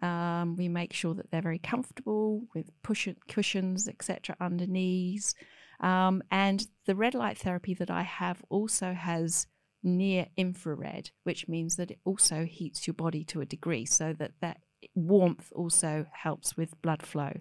Um, 0.00 0.56
we 0.56 0.68
make 0.68 0.92
sure 0.92 1.12
that 1.14 1.30
they're 1.30 1.42
very 1.42 1.58
comfortable 1.58 2.44
with 2.54 2.70
push- 2.82 3.08
cushions, 3.28 3.88
etc., 3.88 4.36
under 4.40 4.66
knees. 4.66 5.34
Um, 5.80 6.22
and 6.30 6.66
the 6.86 6.94
red 6.94 7.14
light 7.14 7.38
therapy 7.38 7.74
that 7.74 7.90
I 7.90 8.02
have 8.02 8.42
also 8.48 8.92
has 8.92 9.46
near 9.82 10.26
infrared, 10.36 11.10
which 11.22 11.48
means 11.48 11.76
that 11.76 11.90
it 11.90 12.00
also 12.04 12.44
heats 12.44 12.86
your 12.86 12.94
body 12.94 13.24
to 13.24 13.40
a 13.40 13.46
degree, 13.46 13.84
so 13.84 14.12
that 14.14 14.32
that 14.40 14.58
warmth 14.94 15.52
also 15.54 16.06
helps 16.12 16.56
with 16.56 16.80
blood 16.82 17.02
flow. 17.02 17.32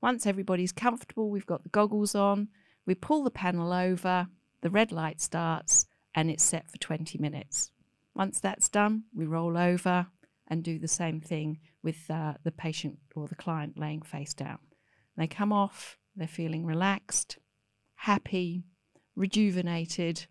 Once 0.00 0.26
everybody's 0.26 0.72
comfortable, 0.72 1.30
we've 1.30 1.46
got 1.46 1.62
the 1.62 1.68
goggles 1.70 2.14
on, 2.14 2.48
we 2.86 2.94
pull 2.94 3.24
the 3.24 3.30
panel 3.30 3.72
over, 3.72 4.28
the 4.60 4.70
red 4.70 4.92
light 4.92 5.20
starts, 5.20 5.86
and 6.14 6.30
it's 6.30 6.44
set 6.44 6.70
for 6.70 6.78
20 6.78 7.18
minutes. 7.18 7.70
Once 8.14 8.38
that's 8.38 8.68
done, 8.68 9.04
we 9.14 9.26
roll 9.26 9.58
over 9.58 10.06
and 10.46 10.62
do 10.62 10.78
the 10.78 10.88
same 10.88 11.20
thing 11.20 11.58
with 11.82 12.08
uh, 12.10 12.34
the 12.44 12.52
patient 12.52 12.98
or 13.16 13.26
the 13.26 13.34
client 13.34 13.78
laying 13.78 14.02
face 14.02 14.34
down. 14.34 14.58
They 15.16 15.26
come 15.26 15.52
off, 15.52 15.98
they're 16.14 16.28
feeling 16.28 16.64
relaxed, 16.64 17.38
happy, 18.04 18.62
rejuvenated, 19.16 20.26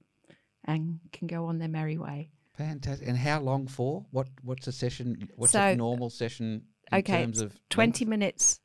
and 0.64 1.00
can 1.12 1.26
go 1.28 1.46
on 1.46 1.58
their 1.58 1.68
merry 1.68 1.98
way. 1.98 2.30
Fantastic. 2.56 3.08
And 3.08 3.18
how 3.18 3.40
long 3.42 3.66
for? 3.68 4.06
What 4.12 4.28
What's 4.44 4.68
a 4.68 4.72
session? 4.72 5.28
What's 5.36 5.54
So- 5.54 5.70
a 5.70 5.76
normal 5.76 6.12
session 6.12 6.68
in 6.92 7.00
okay, 7.00 7.24
terms 7.24 7.42
of 7.42 7.60
20 7.70 8.06
minutes 8.06 8.62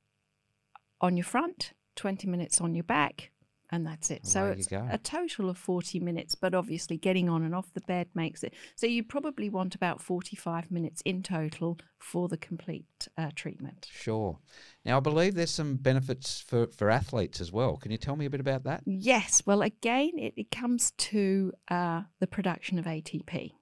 on 1.00 1.16
your 1.16 1.24
front, 1.24 1.72
20 1.96 2.28
minutes 2.28 2.60
on 2.60 2.74
your 2.74 2.84
back, 2.84 3.30
and 3.70 3.86
that's 3.86 4.10
it. 4.10 4.26
so 4.26 4.46
it's 4.46 4.70
a 4.72 4.98
total 5.02 5.50
of 5.50 5.58
40 5.58 6.00
minutes, 6.00 6.34
but 6.34 6.54
obviously 6.54 6.96
getting 6.96 7.28
on 7.28 7.42
and 7.42 7.54
off 7.54 7.72
the 7.74 7.80
bed 7.82 8.08
makes 8.14 8.42
it. 8.42 8.54
So 8.76 8.86
you 8.86 9.02
probably 9.02 9.50
want 9.50 9.74
about 9.74 10.00
45 10.00 10.70
minutes 10.70 11.02
in 11.04 11.22
total 11.22 11.78
for 11.98 12.28
the 12.28 12.38
complete 12.38 13.08
uh, 13.18 13.30
treatment. 13.34 13.88
Sure. 13.90 14.38
Now, 14.84 14.96
I 14.96 15.00
believe 15.00 15.34
there's 15.34 15.50
some 15.50 15.76
benefits 15.76 16.40
for, 16.40 16.68
for 16.68 16.88
athletes 16.90 17.40
as 17.40 17.52
well. 17.52 17.76
Can 17.76 17.92
you 17.92 17.98
tell 17.98 18.16
me 18.16 18.26
a 18.26 18.30
bit 18.30 18.40
about 18.40 18.64
that? 18.64 18.82
Yes, 18.86 19.42
well, 19.44 19.62
again, 19.62 20.12
it, 20.16 20.34
it 20.36 20.50
comes 20.50 20.92
to 20.92 21.52
uh, 21.70 22.02
the 22.20 22.26
production 22.26 22.78
of 22.78 22.86
ATP. 22.86 23.52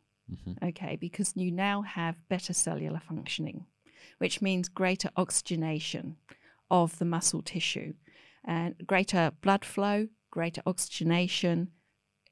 Okay, 0.60 0.96
because 0.96 1.32
you 1.36 1.52
now 1.52 1.82
have 1.82 2.16
better 2.28 2.52
cellular 2.52 2.98
functioning, 2.98 3.66
which 4.18 4.42
means 4.42 4.68
greater 4.68 5.08
oxygenation 5.16 6.16
of 6.68 6.98
the 6.98 7.04
muscle 7.04 7.42
tissue 7.42 7.94
and 8.46 8.74
greater 8.86 9.32
blood 9.42 9.64
flow, 9.64 10.08
greater 10.30 10.62
oxygenation 10.66 11.68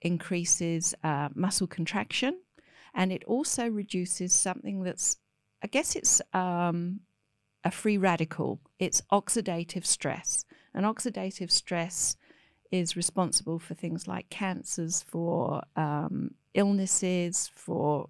increases 0.00 0.94
uh, 1.02 1.28
muscle 1.34 1.66
contraction, 1.66 2.40
and 2.94 3.10
it 3.12 3.24
also 3.24 3.68
reduces 3.68 4.32
something 4.32 4.82
that's, 4.82 5.16
I 5.62 5.66
guess 5.66 5.96
it's 5.96 6.22
um, 6.32 7.00
a 7.64 7.70
free 7.70 7.96
radical. 7.96 8.60
It's 8.78 9.02
oxidative 9.10 9.84
stress. 9.84 10.44
And 10.74 10.84
oxidative 10.86 11.50
stress 11.50 12.16
is 12.70 12.96
responsible 12.96 13.58
for 13.58 13.74
things 13.74 14.06
like 14.06 14.28
cancers, 14.30 15.02
for 15.02 15.62
um, 15.76 16.34
illnesses, 16.54 17.50
for 17.54 18.08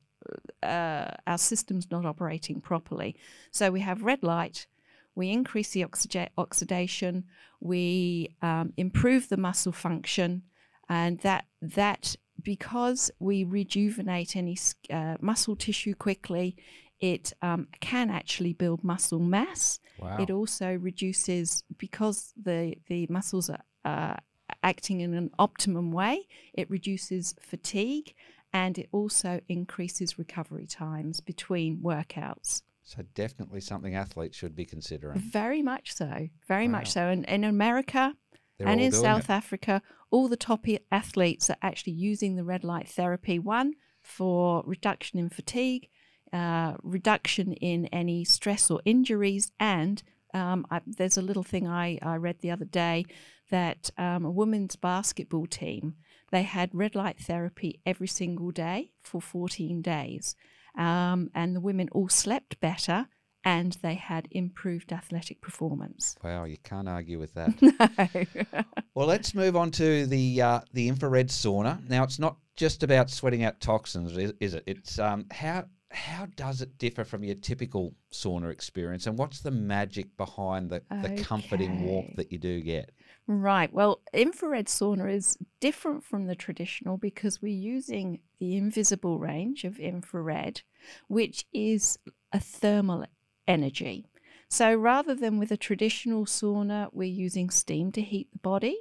uh, 0.62 1.11
our 1.26 1.38
systems 1.38 1.90
not 1.90 2.06
operating 2.06 2.61
properly. 2.61 3.16
So 3.50 3.70
we 3.70 3.80
have 3.80 4.02
red 4.02 4.23
light, 4.23 4.66
we 5.14 5.30
increase 5.30 5.71
the 5.71 5.85
oxyge- 5.85 6.28
oxidation, 6.37 7.25
we 7.61 8.35
um, 8.42 8.73
improve 8.76 9.28
the 9.28 9.37
muscle 9.37 9.73
function, 9.73 10.42
and 10.88 11.21
that 11.21 11.47
that 11.62 12.16
because 12.42 13.11
we 13.18 13.44
rejuvenate 13.44 14.37
any 14.37 14.59
uh, 14.92 15.16
muscle 15.21 15.56
tissue 15.56 15.94
quickly, 15.94 16.56
it 17.00 17.33
um, 17.42 17.68
can 17.80 18.11
actually 18.11 18.52
build 18.52 18.85
muscle 18.85 19.18
mass. 19.18 19.80
Wow. 19.99 20.16
It 20.18 20.30
also 20.30 20.75
reduces 20.75 21.64
because 21.78 22.33
the 22.40 22.76
the 22.88 23.06
muscles 23.09 23.50
are 23.50 23.62
uh, 23.85 24.16
acting 24.62 25.00
in 25.00 25.14
an 25.14 25.30
optimum 25.38 25.92
way. 25.92 26.26
It 26.52 26.71
reduces 26.71 27.35
fatigue, 27.40 28.14
and 28.52 28.78
it 28.78 28.88
also 28.92 29.40
increases 29.49 30.18
recovery 30.18 30.66
times 30.66 31.21
between 31.21 31.78
workouts. 31.78 32.62
So 32.85 33.03
definitely 33.14 33.61
something 33.61 33.95
athletes 33.95 34.37
should 34.37 34.55
be 34.55 34.67
considering. 34.67 35.19
Very 35.19 35.62
much 35.62 35.95
so. 35.95 36.29
Very 36.47 36.67
Wow. 36.67 36.73
much 36.73 36.93
so. 36.93 37.09
And 37.09 37.25
in 37.25 37.43
America 37.45 38.14
They're 38.59 38.69
and 38.69 38.81
in 38.81 38.93
South 38.93 39.31
it. 39.31 39.31
Africa, 39.31 39.83
all 40.11 40.29
the 40.29 40.37
top 40.37 40.67
athletes 40.93 41.49
are 41.50 41.57
actually 41.62 41.95
using 41.95 42.37
the 42.37 42.45
red 42.45 42.62
light 42.62 42.88
therapy. 42.88 43.38
One 43.38 43.75
for 44.03 44.62
reduction 44.67 45.19
in 45.19 45.31
fatigue, 45.31 45.88
uh, 46.33 46.75
reduction 46.83 47.55
in 47.55 47.87
any 47.87 48.25
stress 48.25 48.71
or 48.71 48.83
injuries, 48.85 49.50
and 49.59 50.03
um, 50.35 50.67
I, 50.71 50.81
there's 50.87 51.17
a 51.17 51.23
little 51.23 51.43
thing 51.43 51.67
I, 51.67 51.99
I 52.03 52.17
read 52.17 52.41
the 52.41 52.50
other 52.50 52.64
day 52.67 53.07
that 53.50 53.91
um, 53.97 54.25
a 54.25 54.31
women's 54.31 54.76
basketball 54.76 55.47
team 55.47 55.95
they 56.33 56.43
had 56.43 56.75
red 56.75 56.95
light 56.95 57.19
therapy 57.21 57.81
every 57.87 58.09
single 58.09 58.50
day 58.50 58.91
for 59.00 59.21
14 59.21 59.81
days, 59.83 60.35
um, 60.76 61.31
and 61.35 61.54
the 61.54 61.61
women 61.61 61.88
all 61.93 62.09
slept 62.09 62.61
better 62.61 63.07
and 63.45 63.76
they 63.83 63.95
had 63.95 64.26
improved 64.31 64.93
athletic 64.93 65.40
performance. 65.40 66.16
Wow, 66.25 66.45
you 66.45 66.57
can't 66.64 66.88
argue 66.88 67.19
with 67.19 67.35
that. 67.35 67.61
no. 68.54 68.62
well, 68.95 69.07
let's 69.07 69.35
move 69.35 69.54
on 69.54 69.71
to 69.73 70.07
the 70.07 70.40
uh, 70.40 70.61
the 70.73 70.88
infrared 70.88 71.28
sauna. 71.28 71.87
Now, 71.88 72.04
it's 72.04 72.19
not 72.19 72.38
just 72.57 72.83
about 72.83 73.11
sweating 73.11 73.45
out 73.45 73.61
toxins, 73.61 74.16
is, 74.16 74.33
is 74.40 74.54
it? 74.54 74.64
It's 74.66 74.99
um, 74.99 75.26
how 75.31 75.66
how 75.90 76.26
does 76.37 76.61
it 76.61 76.78
differ 76.78 77.04
from 77.04 77.23
your 77.23 77.37
typical 77.37 77.95
sauna 78.12 78.50
experience, 78.50 79.07
and 79.07 79.19
what's 79.19 79.40
the 79.40 79.50
magic 79.50 80.16
behind 80.16 80.71
the, 80.71 80.83
the 81.02 81.23
comforting 81.23 81.85
warmth 81.85 82.16
that 82.16 82.33
you 82.33 82.38
do 82.38 82.61
get? 82.61 82.93
Right. 83.26 83.73
Well, 83.73 84.02
infrared 84.12 84.66
sauna 84.66 85.11
is 85.11 85.38
different 85.59 86.04
from 86.04 86.26
the 86.26 86.35
traditional 86.35 86.99
because 86.99 87.40
we're 87.40 87.54
using 87.54 88.21
the 88.38 88.57
invisible 88.57 89.19
range 89.19 89.64
of 89.64 89.78
infrared, 89.78 90.61
which 91.09 91.47
is 91.52 91.99
a 92.33 92.40
thermal 92.40 93.07
energy. 93.49 94.07
So 94.49 94.75
rather 94.75 95.14
than 95.14 95.38
with 95.38 95.50
a 95.50 95.57
traditional 95.57 96.26
sauna, 96.26 96.90
we're 96.93 97.04
using 97.04 97.49
steam 97.49 97.93
to 97.93 98.02
heat 98.02 98.31
the 98.31 98.38
body. 98.38 98.76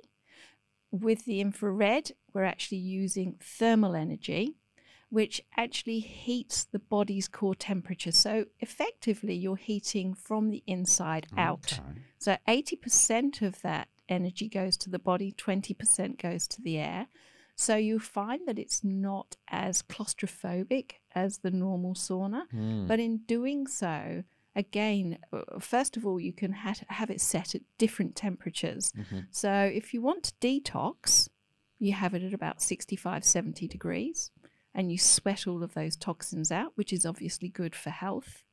With 0.91 1.23
the 1.25 1.39
infrared, 1.39 2.11
we're 2.33 2.43
actually 2.43 2.79
using 2.79 3.37
thermal 3.41 3.95
energy, 3.95 4.57
which 5.09 5.41
actually 5.55 5.99
heats 5.99 6.65
the 6.65 6.79
body's 6.79 7.29
core 7.29 7.55
temperature. 7.55 8.11
So 8.11 8.45
effectively, 8.59 9.35
you're 9.35 9.55
heating 9.55 10.13
from 10.13 10.49
the 10.49 10.63
inside 10.67 11.27
out. 11.37 11.79
Okay. 11.79 12.01
So 12.19 12.37
80% 12.47 13.41
of 13.41 13.61
that 13.61 13.87
energy 14.09 14.47
goes 14.49 14.77
to 14.77 14.89
the 14.89 14.99
body, 14.99 15.31
20% 15.31 16.21
goes 16.21 16.47
to 16.49 16.61
the 16.61 16.77
air. 16.77 17.07
So 17.55 17.75
you 17.75 17.99
find 17.99 18.47
that 18.47 18.57
it's 18.59 18.83
not 18.83 19.37
as 19.49 19.81
claustrophobic 19.83 20.93
as 21.13 21.39
the 21.39 21.51
normal 21.51 21.93
sauna, 21.93 22.43
Mm. 22.51 22.87
but 22.87 22.99
in 22.99 23.17
doing 23.27 23.67
so, 23.67 24.23
again, 24.55 25.19
uh, 25.31 25.59
first 25.59 25.95
of 25.97 26.05
all, 26.05 26.19
you 26.19 26.33
can 26.33 26.53
ha- 26.53 26.73
have 26.89 27.09
it 27.09 27.21
set 27.21 27.53
at 27.55 27.61
different 27.77 28.15
temperatures. 28.15 28.91
Mhm. 28.93 29.27
So 29.31 29.51
if 29.51 29.93
you 29.93 30.01
want 30.01 30.23
to 30.23 30.33
detox, 30.41 31.29
you 31.79 31.93
have 31.93 32.13
it 32.13 32.23
at 32.23 32.33
about 32.33 32.61
65, 32.61 33.23
70 33.23 33.67
degrees, 33.67 34.31
and 34.73 34.91
you 34.91 34.97
sweat 34.97 35.45
all 35.47 35.61
of 35.63 35.73
those 35.75 35.95
toxins 35.95 36.51
out, 36.51 36.75
which 36.75 36.91
is 36.91 37.05
obviously 37.05 37.49
good 37.49 37.75
for 37.75 37.89
health. 37.91 38.43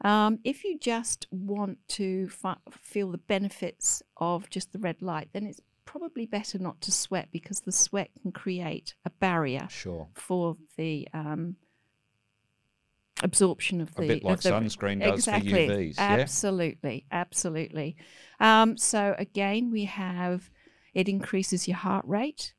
Um, 0.00 0.38
if 0.44 0.64
you 0.64 0.78
just 0.78 1.26
want 1.30 1.78
to 1.88 2.28
fi- 2.28 2.56
feel 2.70 3.10
the 3.10 3.18
benefits 3.18 4.02
of 4.16 4.50
just 4.50 4.72
the 4.72 4.78
red 4.78 5.02
light, 5.02 5.28
then 5.32 5.46
it's 5.46 5.60
probably 5.84 6.26
better 6.26 6.58
not 6.58 6.80
to 6.82 6.92
sweat 6.92 7.28
because 7.30 7.60
the 7.60 7.72
sweat 7.72 8.10
can 8.20 8.32
create 8.32 8.94
a 9.04 9.10
barrier 9.10 9.68
Sure. 9.70 10.08
for 10.14 10.56
the 10.76 11.08
um, 11.12 11.56
absorption 13.22 13.80
of 13.80 13.94
the 13.94 14.02
A 14.02 14.08
bit 14.08 14.24
like 14.24 14.40
the, 14.40 14.50
sunscreen 14.50 15.02
does 15.02 15.20
exactly. 15.20 15.50
for 15.68 15.74
UVs. 15.74 15.96
Yeah. 15.96 16.02
Absolutely, 16.02 17.06
absolutely. 17.10 17.96
Um, 18.40 18.76
so 18.76 19.14
again, 19.18 19.70
we 19.70 19.84
have 19.84 20.50
it 20.92 21.08
increases 21.08 21.66
your 21.68 21.76
heart 21.76 22.04
rate, 22.06 22.54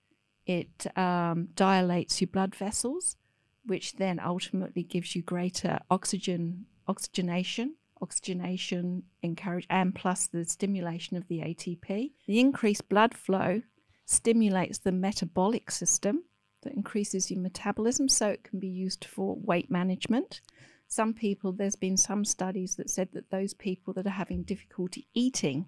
it 0.45 0.85
um, 0.97 1.49
dilates 1.55 2.21
your 2.21 2.27
blood 2.27 2.55
vessels, 2.55 3.17
which 3.65 3.93
then 3.95 4.19
ultimately 4.19 4.83
gives 4.83 5.15
you 5.15 5.21
greater 5.21 5.79
oxygen 5.89 6.65
oxygenation. 6.87 7.75
Oxygenation 8.01 9.03
encourage 9.21 9.65
and 9.69 9.95
plus 9.95 10.27
the 10.27 10.45
stimulation 10.45 11.17
of 11.17 11.27
the 11.27 11.39
ATP. 11.39 12.11
The 12.27 12.39
increased 12.39 12.89
blood 12.89 13.13
flow 13.13 13.61
stimulates 14.05 14.77
the 14.77 14.91
metabolic 14.91 15.71
system 15.71 16.23
that 16.61 16.73
increases 16.73 17.31
your 17.31 17.39
metabolism 17.39 18.09
so 18.09 18.27
it 18.29 18.43
can 18.43 18.59
be 18.59 18.67
used 18.67 19.05
for 19.05 19.35
weight 19.35 19.71
management. 19.71 20.41
Some 20.87 21.13
people, 21.13 21.51
there's 21.51 21.75
been 21.75 21.97
some 21.97 22.25
studies 22.25 22.75
that 22.75 22.89
said 22.89 23.09
that 23.13 23.31
those 23.31 23.53
people 23.53 23.93
that 23.93 24.05
are 24.05 24.11
having 24.11 24.43
difficulty 24.43 25.07
eating 25.13 25.67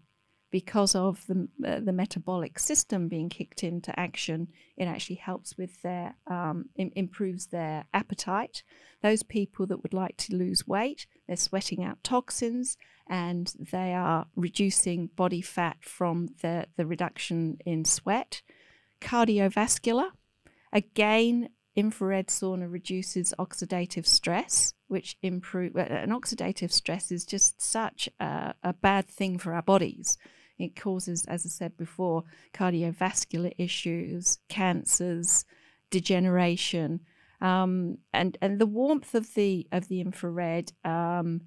because 0.52 0.96
of 0.96 1.26
the, 1.28 1.48
uh, 1.66 1.80
the 1.80 1.92
metabolic 1.92 2.58
system 2.60 3.08
being 3.08 3.30
kicked 3.30 3.64
into 3.64 3.98
action, 4.00 4.48
it 4.78 4.86
actually 4.86 5.18
helps 5.18 5.58
with 5.58 5.82
their, 5.82 6.16
um, 6.28 6.70
im- 6.76 6.92
improves 6.96 7.48
their 7.48 7.86
appetite. 7.94 8.64
Those 9.02 9.24
people 9.24 9.66
that 9.68 9.84
would 9.84 9.94
like 9.94 10.18
to 10.18 10.36
lose 10.36 10.68
weight, 10.68 11.06
they're 11.28 11.36
sweating 11.36 11.84
out 11.84 12.04
toxins 12.04 12.78
and 13.10 13.54
they 13.72 13.94
are 13.94 14.28
reducing 14.36 15.08
body 15.08 15.42
fat 15.42 15.78
from 15.82 16.30
the, 16.42 16.68
the 16.78 16.86
reduction 16.86 17.58
in 17.66 17.86
sweat. 17.86 18.42
Cardiovascular, 19.02 20.10
Again, 20.74 21.50
infrared 21.76 22.28
sauna 22.28 22.72
reduces 22.72 23.34
oxidative 23.40 24.06
stress, 24.06 24.74
which 24.88 25.18
improve. 25.22 25.76
uh, 25.76 25.80
And 25.80 26.12
oxidative 26.12 26.72
stress 26.72 27.12
is 27.12 27.26
just 27.26 27.62
such 27.62 28.10
a, 28.20 28.54
a 28.64 28.74
bad 28.74 29.08
thing 29.08 29.38
for 29.38 29.54
our 29.54 29.62
bodies. 29.62 30.18
It 30.60 30.76
causes, 30.76 31.26
as 31.26 31.46
I 31.46 31.50
said 31.50 31.78
before, 31.78 32.24
cardiovascular 32.54 33.54
issues, 33.58 34.40
cancers, 34.50 35.46
degeneration, 35.92 37.02
um, 37.42 38.00
and 38.14 38.38
and 38.42 38.60
the 38.60 38.66
warmth 38.66 39.14
of 39.14 39.34
the 39.36 39.68
of 39.72 39.88
the 39.88 40.02
infrared 40.02 40.74
um, 40.84 41.42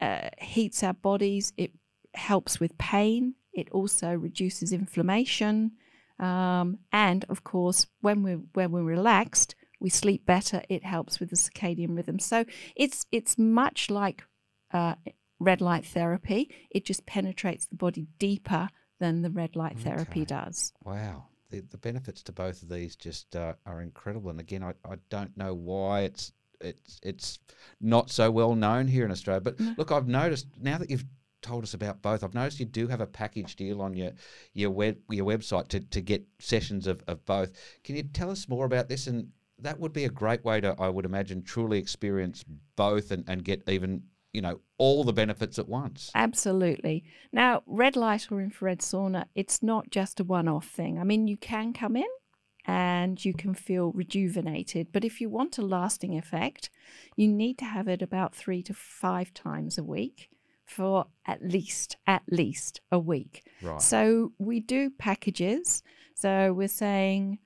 uh, 0.00 0.28
heats 0.38 0.82
our 0.82 0.94
bodies. 0.94 1.52
It 1.56 1.72
helps 2.14 2.60
with 2.60 2.78
pain. 2.78 3.34
It 3.52 3.68
also 3.70 4.12
reduces 4.12 4.72
inflammation. 4.72 5.72
Um, 6.18 6.78
and 6.92 7.24
of 7.28 7.42
course, 7.42 7.86
when 8.00 8.22
we're 8.22 8.42
when 8.52 8.70
we're 8.70 8.84
relaxed, 8.84 9.56
we 9.80 9.90
sleep 9.90 10.24
better. 10.24 10.62
It 10.68 10.84
helps 10.84 11.18
with 11.18 11.30
the 11.30 11.36
circadian 11.36 11.96
rhythm. 11.96 12.20
So 12.20 12.44
it's 12.76 13.06
it's 13.10 13.36
much 13.36 13.90
like 13.90 14.24
uh, 14.72 14.94
red 15.42 15.60
light 15.60 15.84
therapy. 15.84 16.54
It 16.70 16.84
just 16.84 17.06
penetrates 17.06 17.66
the 17.66 17.76
body 17.76 18.06
deeper 18.18 18.68
than 18.98 19.22
the 19.22 19.30
red 19.30 19.56
light 19.56 19.78
therapy 19.78 20.24
does. 20.24 20.72
Wow. 20.84 21.26
The, 21.50 21.60
the 21.60 21.78
benefits 21.78 22.22
to 22.24 22.32
both 22.32 22.62
of 22.62 22.68
these 22.68 22.96
just 22.96 23.36
uh, 23.36 23.54
are 23.66 23.82
incredible. 23.82 24.30
And 24.30 24.40
again, 24.40 24.62
I, 24.62 24.72
I 24.88 24.96
don't 25.10 25.36
know 25.36 25.54
why 25.54 26.02
it's 26.02 26.32
it's 26.60 27.00
it's 27.02 27.38
not 27.80 28.10
so 28.10 28.30
well 28.30 28.54
known 28.54 28.86
here 28.86 29.04
in 29.04 29.10
Australia. 29.10 29.40
But 29.40 29.60
look, 29.76 29.90
I've 29.90 30.08
noticed 30.08 30.46
now 30.60 30.78
that 30.78 30.88
you've 30.88 31.04
told 31.42 31.64
us 31.64 31.74
about 31.74 32.00
both, 32.00 32.22
I've 32.22 32.34
noticed 32.34 32.60
you 32.60 32.66
do 32.66 32.86
have 32.86 33.00
a 33.00 33.06
package 33.06 33.56
deal 33.56 33.82
on 33.82 33.94
your 33.94 34.12
your 34.54 34.70
web 34.70 34.96
your 35.10 35.26
website 35.26 35.68
to, 35.68 35.80
to 35.80 36.00
get 36.00 36.24
sessions 36.38 36.86
of, 36.86 37.02
of 37.06 37.26
both. 37.26 37.52
Can 37.84 37.96
you 37.96 38.04
tell 38.04 38.30
us 38.30 38.48
more 38.48 38.64
about 38.64 38.88
this? 38.88 39.06
And 39.06 39.28
that 39.58 39.78
would 39.78 39.92
be 39.92 40.04
a 40.04 40.10
great 40.10 40.44
way 40.44 40.60
to, 40.60 40.74
I 40.78 40.88
would 40.88 41.04
imagine, 41.04 41.42
truly 41.42 41.78
experience 41.78 42.44
both 42.76 43.10
and, 43.10 43.24
and 43.28 43.44
get 43.44 43.68
even, 43.68 44.02
you 44.32 44.40
know, 44.40 44.60
all 44.78 45.04
the 45.04 45.12
benefits 45.12 45.58
at 45.58 45.68
once. 45.68 46.10
Absolutely. 46.14 47.04
Now, 47.32 47.62
red 47.66 47.96
light 47.96 48.32
or 48.32 48.40
infrared 48.40 48.80
sauna, 48.80 49.26
it's 49.34 49.62
not 49.62 49.90
just 49.90 50.20
a 50.20 50.24
one 50.24 50.48
off 50.48 50.66
thing. 50.66 50.98
I 50.98 51.04
mean, 51.04 51.28
you 51.28 51.36
can 51.36 51.72
come 51.72 51.96
in 51.96 52.08
and 52.64 53.22
you 53.22 53.34
can 53.34 53.54
feel 53.54 53.92
rejuvenated, 53.92 54.88
but 54.92 55.04
if 55.04 55.20
you 55.20 55.28
want 55.28 55.58
a 55.58 55.62
lasting 55.62 56.16
effect, 56.16 56.70
you 57.16 57.28
need 57.28 57.58
to 57.58 57.64
have 57.64 57.88
it 57.88 58.00
about 58.00 58.34
three 58.34 58.62
to 58.62 58.74
five 58.74 59.34
times 59.34 59.76
a 59.76 59.84
week 59.84 60.30
for 60.64 61.06
at 61.26 61.42
least, 61.44 61.96
at 62.06 62.22
least 62.30 62.80
a 62.90 62.98
week. 62.98 63.44
Right. 63.60 63.82
So 63.82 64.32
we 64.38 64.60
do 64.60 64.90
packages. 64.90 65.82
So 66.14 66.52
we're 66.52 66.68
saying 66.68 67.38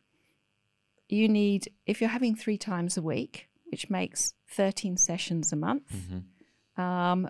you 1.09 1.29
need, 1.29 1.72
if 1.87 2.01
you're 2.01 2.11
having 2.11 2.37
three 2.37 2.59
times 2.59 2.96
a 2.96 3.03
week, 3.03 3.49
which 3.70 3.90
makes 3.90 4.35
13 4.51 4.96
sessions 4.96 5.53
a 5.53 5.57
month, 5.57 5.92
Mm-hmm. 5.92 6.18
Um, 6.76 7.28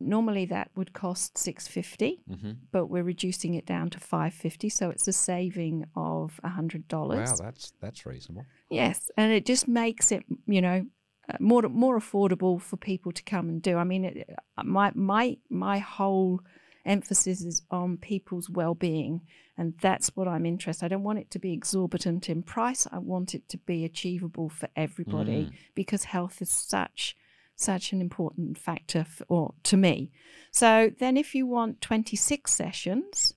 normally 0.00 0.44
that 0.46 0.70
would 0.76 0.92
cost 0.92 1.36
650 1.38 2.20
Mm-hmm. 2.30 2.50
but 2.70 2.86
we're 2.86 3.02
reducing 3.02 3.54
it 3.54 3.66
down 3.66 3.90
to 3.90 3.98
550 3.98 4.68
so 4.68 4.90
it's 4.90 5.08
a 5.08 5.12
saving 5.12 5.84
of 5.96 6.40
$100 6.44 6.84
Wow, 6.92 7.16
that's 7.16 7.72
that's 7.80 8.06
reasonable. 8.06 8.44
yes 8.70 9.10
and 9.16 9.32
it 9.32 9.44
just 9.44 9.66
makes 9.66 10.12
it 10.12 10.24
you 10.46 10.60
know 10.60 10.86
uh, 11.28 11.36
more 11.40 11.62
more 11.62 11.98
affordable 11.98 12.60
for 12.60 12.76
people 12.76 13.10
to 13.12 13.22
come 13.24 13.48
and 13.48 13.60
do 13.60 13.76
i 13.76 13.84
mean 13.84 14.04
it, 14.04 14.30
uh, 14.56 14.62
my 14.62 14.92
my 14.94 15.36
my 15.50 15.78
whole 15.78 16.40
emphasis 16.86 17.42
is 17.42 17.62
on 17.70 17.96
people's 17.98 18.48
well-being 18.48 19.20
and 19.58 19.74
that's 19.82 20.08
what 20.16 20.26
i'm 20.28 20.46
interested 20.46 20.84
i 20.86 20.88
don't 20.88 21.02
want 21.02 21.18
it 21.18 21.30
to 21.30 21.38
be 21.38 21.52
exorbitant 21.52 22.28
in 22.30 22.42
price 22.42 22.86
i 22.92 22.98
want 22.98 23.34
it 23.34 23.46
to 23.48 23.58
be 23.58 23.84
achievable 23.84 24.48
for 24.48 24.68
everybody 24.76 25.46
Mm. 25.46 25.52
because 25.74 26.04
health 26.04 26.40
is 26.40 26.50
such 26.50 27.16
such 27.60 27.92
an 27.92 28.00
important 28.00 28.56
factor 28.56 29.04
for, 29.04 29.24
or 29.28 29.54
to 29.62 29.76
me 29.76 30.10
so 30.52 30.90
then 30.98 31.16
if 31.16 31.34
you 31.34 31.46
want 31.46 31.80
26 31.80 32.52
sessions 32.52 33.34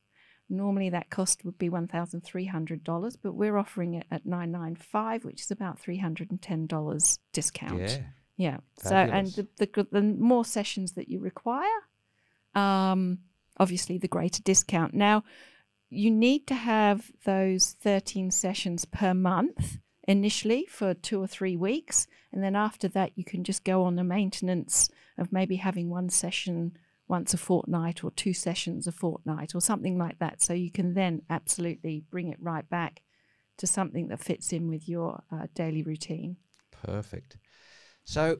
normally 0.50 0.90
that 0.90 1.10
cost 1.10 1.44
would 1.46 1.58
be 1.58 1.70
$1300 1.70 3.18
but 3.24 3.34
we're 3.34 3.58
offering 3.58 3.94
it 3.94 4.06
at 4.12 4.26
995 4.26 5.26
which 5.26 5.42
is 5.42 5.52
about 5.52 5.82
$310 5.82 7.20
discount 7.34 7.80
Yeah. 7.80 7.98
yeah. 8.38 8.58
So, 8.78 8.96
and 8.96 9.28
the, 9.28 9.48
the 9.58 9.88
the 9.92 10.02
more 10.02 10.44
sessions 10.46 10.94
that 10.94 11.08
you 11.10 11.20
require, 11.20 11.68
um, 12.56 13.20
obviously 13.58 13.98
the 13.98 14.08
greater 14.08 14.42
discount. 14.42 14.94
Now, 14.94 15.24
you 15.90 16.10
need 16.12 16.48
to 16.48 16.56
have 16.56 17.12
those 17.26 17.76
thirteen 17.82 18.32
sessions 18.32 18.86
per 18.86 19.14
month 19.14 19.78
initially 20.12 20.66
for 20.70 20.94
two 20.94 21.22
or 21.22 21.28
three 21.28 21.56
weeks, 21.56 22.08
and 22.32 22.44
then 22.44 22.56
after 22.56 22.88
that, 22.90 23.12
you 23.16 23.24
can 23.24 23.44
just 23.44 23.64
go 23.64 23.84
on 23.84 23.96
the 23.96 24.04
maintenance 24.04 24.90
of 25.18 25.32
maybe 25.32 25.56
having 25.56 25.90
one 25.90 26.10
session 26.10 26.78
once 27.08 27.34
a 27.34 27.38
fortnight 27.38 28.04
or 28.04 28.12
two 28.12 28.34
sessions 28.34 28.88
a 28.88 28.92
fortnight 28.92 29.54
or 29.54 29.62
something 29.62 29.98
like 29.98 30.18
that. 30.20 30.42
So 30.42 30.54
you 30.54 30.72
can 30.72 30.94
then 30.94 31.22
absolutely 31.30 32.04
bring 32.10 32.30
it 32.30 32.38
right 32.40 32.68
back 32.70 33.02
to 33.58 33.68
something 33.68 34.08
that 34.08 34.20
fits 34.20 34.54
in 34.54 34.70
with 34.70 34.88
your 34.88 35.24
uh, 35.32 35.48
daily 35.54 35.84
routine. 35.84 36.38
Perfect. 36.72 37.38
So, 38.06 38.38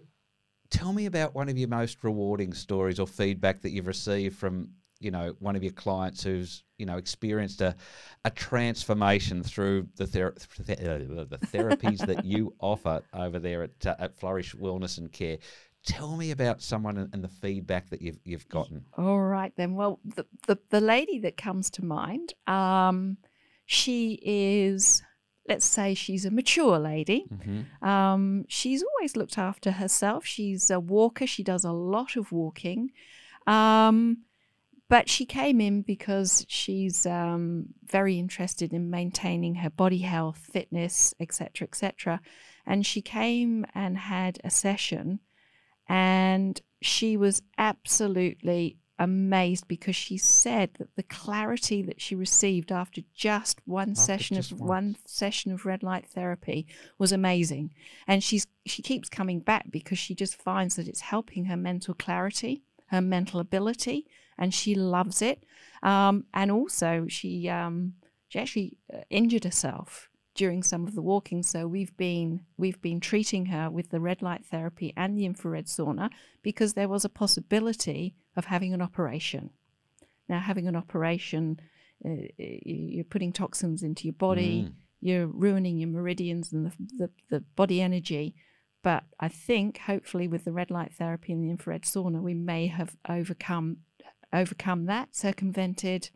tell 0.70 0.94
me 0.94 1.06
about 1.06 1.36
one 1.36 1.50
of 1.50 1.58
your 1.58 1.68
most 1.68 2.04
rewarding 2.04 2.54
stories 2.54 3.00
or 3.00 3.06
feedback 3.06 3.62
that 3.62 3.72
you've 3.72 3.88
received 3.88 4.38
from, 4.38 4.70
you 5.02 5.12
know, 5.12 5.36
one 5.40 5.56
of 5.56 5.64
your 5.64 5.74
clients 5.74 6.24
who's, 6.24 6.64
you 6.78 6.86
know, 6.86 6.98
experienced 6.98 7.62
a, 7.62 7.76
a 8.24 8.30
transformation 8.30 9.44
through 9.44 9.88
the, 9.96 10.06
ther- 10.06 10.36
uh, 10.38 11.26
the 11.26 11.40
therapies 11.52 12.06
that 12.06 12.24
you 12.24 12.54
offer 12.60 13.02
over 13.14 13.40
there 13.40 13.64
at, 13.64 13.86
uh, 13.86 13.96
at 14.00 14.16
Flourish 14.16 14.56
Wellness 14.56 15.00
and 15.00 15.12
Care. 15.12 15.40
Tell 15.84 16.16
me 16.16 16.30
about 16.30 16.62
someone 16.62 16.98
and, 16.98 17.14
and 17.14 17.24
the 17.24 17.28
feedback 17.28 17.90
that 17.90 18.04
you've 18.04 18.20
you've 18.24 18.48
gotten. 18.48 18.86
All 18.96 19.20
right 19.20 19.52
then. 19.56 19.74
Well, 19.74 20.00
the 20.06 20.28
the, 20.46 20.60
the 20.70 20.80
lady 20.80 21.18
that 21.20 21.38
comes 21.38 21.72
to 21.72 21.84
mind, 21.84 22.36
um, 22.46 23.18
she 23.66 24.20
is, 24.22 25.02
let's 25.50 25.66
say, 25.66 25.96
she's 25.96 26.24
a 26.24 26.30
mature 26.30 26.78
lady. 26.78 27.26
Mm-hmm. 27.34 27.88
Um, 27.88 28.46
she's 28.48 28.84
always 28.84 29.16
looked 29.16 29.40
after 29.40 29.72
herself. 29.72 30.24
She's 30.24 30.70
a 30.70 30.80
walker. 30.80 31.26
She 31.26 31.42
does 31.42 31.64
a 31.64 31.72
lot 31.72 32.16
of 32.16 32.32
walking, 32.32 32.92
um, 33.48 34.18
but 34.92 35.08
she 35.08 35.26
came 35.26 35.62
in 35.62 35.84
because 35.84 36.46
she's 36.50 37.06
um, 37.06 37.68
very 37.86 38.20
interested 38.20 38.74
in 38.74 38.90
maintaining 38.90 39.56
her 39.56 39.70
body 39.70 40.00
health, 40.00 40.50
fitness, 40.52 41.14
etc., 41.18 41.66
etc. 41.66 42.20
And 42.66 42.86
she 42.86 43.02
came 43.02 43.66
and 43.74 43.98
had 43.98 44.40
a 44.44 44.50
session, 44.50 45.22
and 45.88 46.62
she 46.82 47.16
was 47.16 47.42
absolutely 47.58 48.80
amazed 49.00 49.66
because 49.70 49.96
she 49.96 50.18
said 50.18 50.72
that 50.78 50.94
the 50.98 51.04
clarity 51.04 51.82
that 51.84 52.02
she 52.02 52.14
received 52.14 52.70
after 52.70 53.00
just 53.16 53.62
one 53.64 53.92
After 53.92 54.02
session 54.02 54.36
just 54.36 54.52
of 54.52 54.60
one. 54.60 54.68
one 54.68 54.96
session 55.06 55.54
of 55.54 55.66
red 55.66 55.84
light 55.84 56.06
therapy 56.06 56.68
was 57.00 57.12
amazing 57.12 57.74
and 58.06 58.24
she's 58.24 58.46
she 58.68 58.84
keeps 58.84 59.10
coming 59.10 59.40
back 59.40 59.72
because 59.72 59.98
she 59.98 60.14
just 60.14 60.36
finds 60.36 60.76
that 60.76 60.88
it's 60.88 61.02
helping 61.02 61.46
her 61.46 61.58
mental 61.58 61.96
clarity 61.96 62.62
her 62.92 63.02
mental 63.02 63.40
ability 63.40 64.06
and 64.38 64.54
she 64.54 64.76
loves 64.76 65.22
it. 65.22 65.44
Um, 65.84 66.26
and 66.34 66.52
also 66.52 67.06
she 67.08 67.50
um, 67.50 67.94
she 68.28 68.40
actually 68.40 68.78
uh, 68.94 69.00
injured 69.10 69.44
herself 69.44 70.10
during 70.36 70.64
some 70.64 70.88
of 70.88 70.96
the 70.96 71.02
walking. 71.02 71.44
So 71.44 71.68
we've 71.68 71.96
been 71.98 72.42
we've 72.58 72.82
been 72.82 73.00
treating 73.00 73.48
her 73.48 73.70
with 73.70 73.90
the 73.90 74.00
red 74.00 74.22
light 74.22 74.46
therapy 74.46 74.94
and 74.96 75.18
the 75.18 75.26
infrared 75.26 75.66
sauna 75.66 76.10
because 76.42 76.74
there 76.74 76.88
was 76.90 77.04
a 77.04 77.10
possibility 77.10 78.16
of 78.36 78.46
having 78.46 78.74
an 78.74 78.82
operation. 78.82 79.50
Now 80.30 80.40
having 80.40 80.68
an 80.68 80.76
operation 80.76 81.60
uh, 82.06 82.28
you're 82.38 83.04
putting 83.04 83.32
toxins 83.34 83.84
into 83.84 84.06
your 84.06 84.14
body 84.14 84.64
Mm. 84.64 84.74
you're 85.02 85.28
ruining 85.28 85.78
your 85.80 85.90
meridians 85.90 86.52
and 86.54 86.66
the, 86.68 86.74
the, 86.98 87.10
the 87.30 87.40
body 87.56 87.82
energy. 87.82 88.34
But 88.84 89.04
i 89.20 89.28
think 89.28 89.80
hopefully 89.80 90.28
with 90.28 90.44
the 90.46 90.52
red 90.52 90.72
light 90.72 90.94
therapy 90.94 91.34
and 91.34 91.44
the 91.44 91.50
infrared 91.52 91.84
sauna 91.84 92.20
we 92.22 92.34
may 92.34 92.68
have 92.68 92.96
overcome 93.10 93.78
overcome 94.34 94.86
that 94.86 95.16
circumvented 95.16 96.10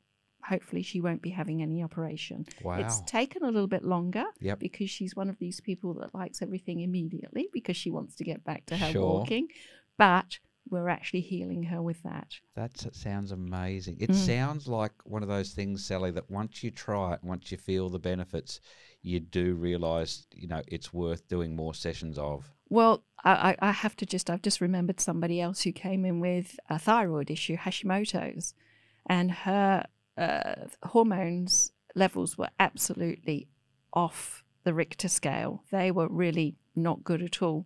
hopefully 0.49 0.84
she 0.84 1.01
won't 1.01 1.21
be 1.23 1.32
having 1.32 1.62
any 1.62 1.82
operation 1.84 2.45
Wow. 2.62 2.80
it's 2.80 3.01
taken 3.01 3.43
a 3.43 3.47
little 3.51 3.67
bit 3.67 3.84
longer 3.84 4.25
Yep. 4.41 4.60
because 4.60 4.89
she's 4.89 5.15
one 5.15 5.30
of 5.30 5.39
these 5.39 5.60
people 5.60 5.93
that 5.95 6.13
likes 6.13 6.41
everything 6.41 6.82
immediately 6.82 7.49
because 7.51 7.75
she 7.75 7.89
wants 7.89 8.15
to 8.17 8.23
get 8.23 8.43
back 8.43 8.65
to 8.67 8.78
her 8.78 8.91
Sure. 8.91 9.04
walking. 9.19 9.47
But 9.97 10.39
we're 10.69 10.89
actually 10.89 11.21
healing 11.21 11.63
her 11.63 11.82
with 11.82 12.01
that. 12.04 12.39
That 12.56 12.78
sounds 12.95 13.32
amazing. 13.32 13.97
It 13.99 14.10
Mm. 14.12 14.15
sounds 14.15 14.67
like 14.67 14.93
one 15.06 15.21
of 15.23 15.30
those 15.30 15.54
things, 15.54 15.86
Sally, 15.86 16.12
that 16.12 16.30
once 16.30 16.63
you 16.63 16.71
try 16.71 17.13
it, 17.13 17.23
once 17.23 17.51
you 17.51 17.58
feel 17.58 17.89
the 17.89 17.99
benefits, 17.99 18.60
you 19.01 19.19
do 19.19 19.54
realize, 19.56 20.28
you 20.34 20.47
know, 20.47 20.62
it's 20.67 20.91
worth 20.93 21.28
doing 21.28 21.56
more 21.56 21.73
sessions 21.73 22.17
of. 22.17 22.51
Well, 22.69 23.04
I, 23.23 23.56
I 23.60 23.71
have 23.71 23.95
to 23.97 24.06
just, 24.06 24.30
I've 24.30 24.41
just 24.41 24.62
remembered 24.62 24.99
somebody 24.99 25.41
else 25.41 25.63
who 25.63 25.71
came 25.71 26.06
in 26.06 26.19
with 26.19 26.60
a 26.69 26.78
thyroid 26.78 27.32
issue, 27.32 27.58
Hashimoto's, 27.58 28.54
and 29.08 29.32
her 29.32 29.86
uh, 30.17 30.56
hormones 30.84 31.71
levels 31.95 32.38
were 32.38 32.49
absolutely 32.60 33.47
off 33.93 34.43
the 34.63 34.73
Richter 34.73 35.08
scale. 35.08 35.63
They 35.71 35.91
were 35.91 36.08
really 36.08 36.56
not 36.75 37.04
good 37.04 37.21
at 37.21 37.41
all. 37.41 37.65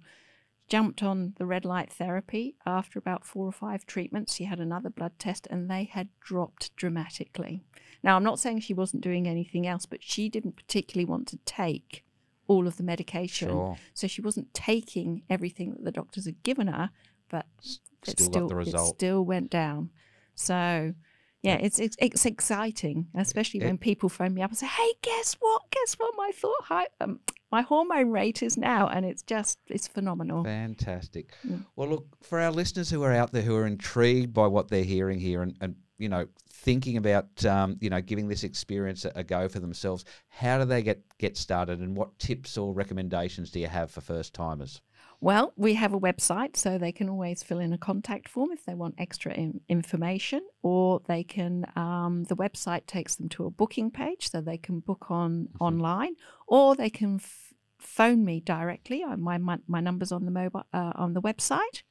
Jumped 0.67 1.01
on 1.01 1.33
the 1.37 1.45
red 1.45 1.65
light 1.65 1.91
therapy. 1.91 2.55
After 2.65 2.99
about 2.99 3.25
four 3.25 3.47
or 3.47 3.51
five 3.51 3.85
treatments, 3.85 4.35
she 4.35 4.43
had 4.43 4.59
another 4.59 4.89
blood 4.89 5.13
test 5.17 5.47
and 5.49 5.69
they 5.69 5.85
had 5.85 6.09
dropped 6.21 6.75
dramatically. 6.75 7.63
Now, 8.03 8.15
I'm 8.15 8.23
not 8.23 8.39
saying 8.39 8.59
she 8.59 8.73
wasn't 8.73 9.03
doing 9.03 9.27
anything 9.27 9.65
else, 9.65 9.85
but 9.85 10.03
she 10.03 10.29
didn't 10.29 10.55
particularly 10.55 11.05
want 11.05 11.27
to 11.29 11.37
take 11.37 12.05
all 12.49 12.67
of 12.67 12.75
the 12.75 12.83
medication. 12.83 13.49
Sure. 13.49 13.77
So 13.93 14.07
she 14.07 14.21
wasn't 14.21 14.53
taking 14.53 15.21
everything 15.29 15.71
that 15.71 15.83
the 15.85 15.91
doctors 15.91 16.25
had 16.25 16.43
given 16.43 16.67
her, 16.67 16.89
but 17.29 17.45
it 18.07 18.19
Still 18.19 18.59
it 18.59 18.77
still 18.95 19.23
went 19.23 19.49
down. 19.49 19.91
So 20.35 20.93
yeah, 21.41 21.55
it's 21.55 21.79
it's, 21.79 21.95
it's 21.99 22.25
exciting, 22.25 23.07
especially 23.15 23.61
It- 23.61 23.65
when 23.67 23.77
people 23.77 24.09
phone 24.09 24.33
me 24.33 24.41
up 24.41 24.49
and 24.51 24.57
say, 24.57 24.67
"Hey, 24.67 24.93
guess 25.01 25.35
what? 25.39 25.61
Guess 25.71 25.93
what? 25.95 26.13
My 26.17 26.31
thought 26.33 26.63
high, 26.63 26.87
um, 26.99 27.21
my 27.51 27.61
hormone 27.61 28.11
rate 28.11 28.43
is 28.43 28.57
now," 28.57 28.87
and 28.87 29.05
it's 29.05 29.21
just 29.21 29.59
it's 29.67 29.87
phenomenal. 29.87 30.43
Fantastic. 30.43 31.31
Mm. 31.47 31.65
Well, 31.75 31.89
look, 31.89 32.07
for 32.23 32.39
our 32.41 32.51
listeners 32.51 32.89
who 32.89 33.03
are 33.03 33.13
out 33.13 33.31
there 33.31 33.43
who 33.43 33.55
are 33.55 33.67
intrigued 33.67 34.33
by 34.33 34.47
what 34.47 34.69
they're 34.69 34.83
hearing 34.83 35.19
here 35.19 35.41
and, 35.41 35.55
and 35.61 35.75
you 35.99 36.09
know, 36.09 36.27
thinking 36.51 36.97
about, 36.97 37.45
um, 37.45 37.77
you 37.79 37.89
know, 37.89 38.01
giving 38.01 38.27
this 38.27 38.43
experience 38.43 39.05
a, 39.05 39.11
a 39.15 39.23
go 39.23 39.47
for 39.47 39.59
themselves, 39.59 40.05
how 40.29 40.57
do 40.57 40.65
they 40.65 40.81
get, 40.81 41.01
get 41.19 41.37
started 41.37 41.79
and 41.79 41.95
what 41.95 42.17
tips 42.17 42.57
or 42.57 42.73
recommendations 42.73 43.51
do 43.51 43.59
you 43.59 43.67
have 43.67 43.91
for 43.91 44.01
first 44.01 44.33
timers? 44.33 44.81
Well, 45.21 45.51
we 45.57 45.73
have 45.73 45.93
a 45.93 45.99
website, 45.99 46.55
so 46.55 46.77
they 46.77 46.93
can 46.93 47.09
always 47.09 47.43
fill 47.43 47.59
in 47.59 47.73
a 47.73 47.77
contact 47.77 48.29
form 48.29 48.51
if 48.53 48.63
they 48.65 48.73
want 48.73 48.95
extra 48.97 49.33
in- 49.33 49.59
information, 49.67 50.41
or 50.61 51.01
they 51.07 51.23
can. 51.23 51.65
Um, 51.75 52.23
the 52.29 52.37
website 52.37 52.85
takes 52.85 53.15
them 53.15 53.27
to 53.29 53.45
a 53.45 53.49
booking 53.49 53.91
page, 53.91 54.29
so 54.29 54.39
they 54.39 54.57
can 54.57 54.79
book 54.79 55.07
on 55.09 55.49
online, 55.59 56.15
or 56.47 56.73
they 56.73 56.89
can 56.89 57.15
f- 57.15 57.53
phone 57.79 58.23
me 58.23 58.39
directly. 58.39 59.03
My, 59.17 59.37
my 59.37 59.57
my 59.67 59.81
number's 59.81 60.13
on 60.13 60.23
the 60.23 60.31
mobile 60.31 60.63
uh, 60.73 60.93
on 60.95 61.13
the 61.13 61.21
website. 61.21 61.83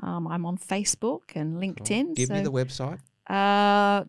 Um, 0.00 0.28
I'm 0.28 0.46
on 0.46 0.56
Facebook 0.56 1.34
and 1.34 1.56
LinkedIn. 1.56 2.14
Give 2.14 2.28
so, 2.28 2.34
me 2.34 2.42
the 2.42 2.52
website. 2.52 3.00
Uh, 3.28 4.04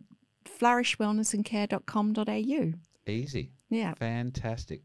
flourishwellnessandcare.com.au. 0.59 2.73
Easy. 3.07 3.51
Yeah. 3.69 3.93
Fantastic. 3.95 4.81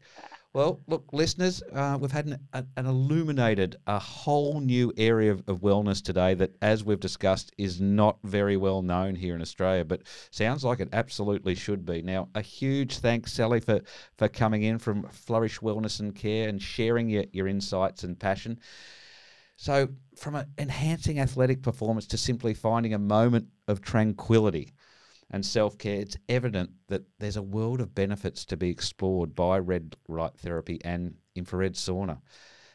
Well, 0.55 0.79
look, 0.87 1.11
listeners, 1.11 1.61
uh, 1.73 1.97
we've 1.99 2.13
had 2.13 2.27
an, 2.27 2.39
an 2.53 2.85
illuminated 2.85 3.75
a 3.87 3.99
whole 3.99 4.61
new 4.61 4.93
area 4.95 5.33
of, 5.33 5.43
of 5.49 5.59
wellness 5.59 6.01
today 6.01 6.33
that, 6.35 6.55
as 6.61 6.81
we've 6.81 6.99
discussed, 6.99 7.51
is 7.57 7.81
not 7.81 8.19
very 8.23 8.55
well 8.55 8.81
known 8.81 9.15
here 9.15 9.35
in 9.35 9.41
Australia, 9.41 9.83
but 9.83 10.03
sounds 10.31 10.63
like 10.63 10.79
it 10.79 10.87
absolutely 10.93 11.55
should 11.55 11.85
be. 11.85 12.01
Now, 12.01 12.29
a 12.35 12.41
huge 12.41 12.99
thanks, 12.99 13.33
Sally, 13.33 13.59
for, 13.59 13.81
for 14.17 14.29
coming 14.29 14.63
in 14.63 14.79
from 14.79 15.09
Flourish 15.09 15.59
Wellness 15.59 15.99
and 15.99 16.15
Care 16.15 16.47
and 16.47 16.61
sharing 16.61 17.09
your, 17.09 17.25
your 17.33 17.49
insights 17.49 18.05
and 18.05 18.17
passion. 18.17 18.57
So, 19.57 19.89
from 20.15 20.41
enhancing 20.57 21.19
athletic 21.19 21.63
performance 21.63 22.07
to 22.07 22.17
simply 22.17 22.53
finding 22.53 22.93
a 22.93 22.99
moment 22.99 23.49
of 23.67 23.81
tranquility 23.81 24.73
and 25.31 25.43
self 25.45 25.77
care, 25.77 25.99
it's 25.99 26.17
evident 26.29 26.69
that 26.87 27.03
there's 27.19 27.35
a 27.37 27.41
world 27.41 27.81
of 27.81 27.95
benefits 27.95 28.45
to 28.45 28.55
be 28.57 28.69
explored 28.69 29.35
by 29.35 29.59
red 29.59 29.95
light 30.07 30.37
therapy 30.37 30.79
and 30.83 31.15
infrared 31.35 31.73
sauna. 31.73 32.19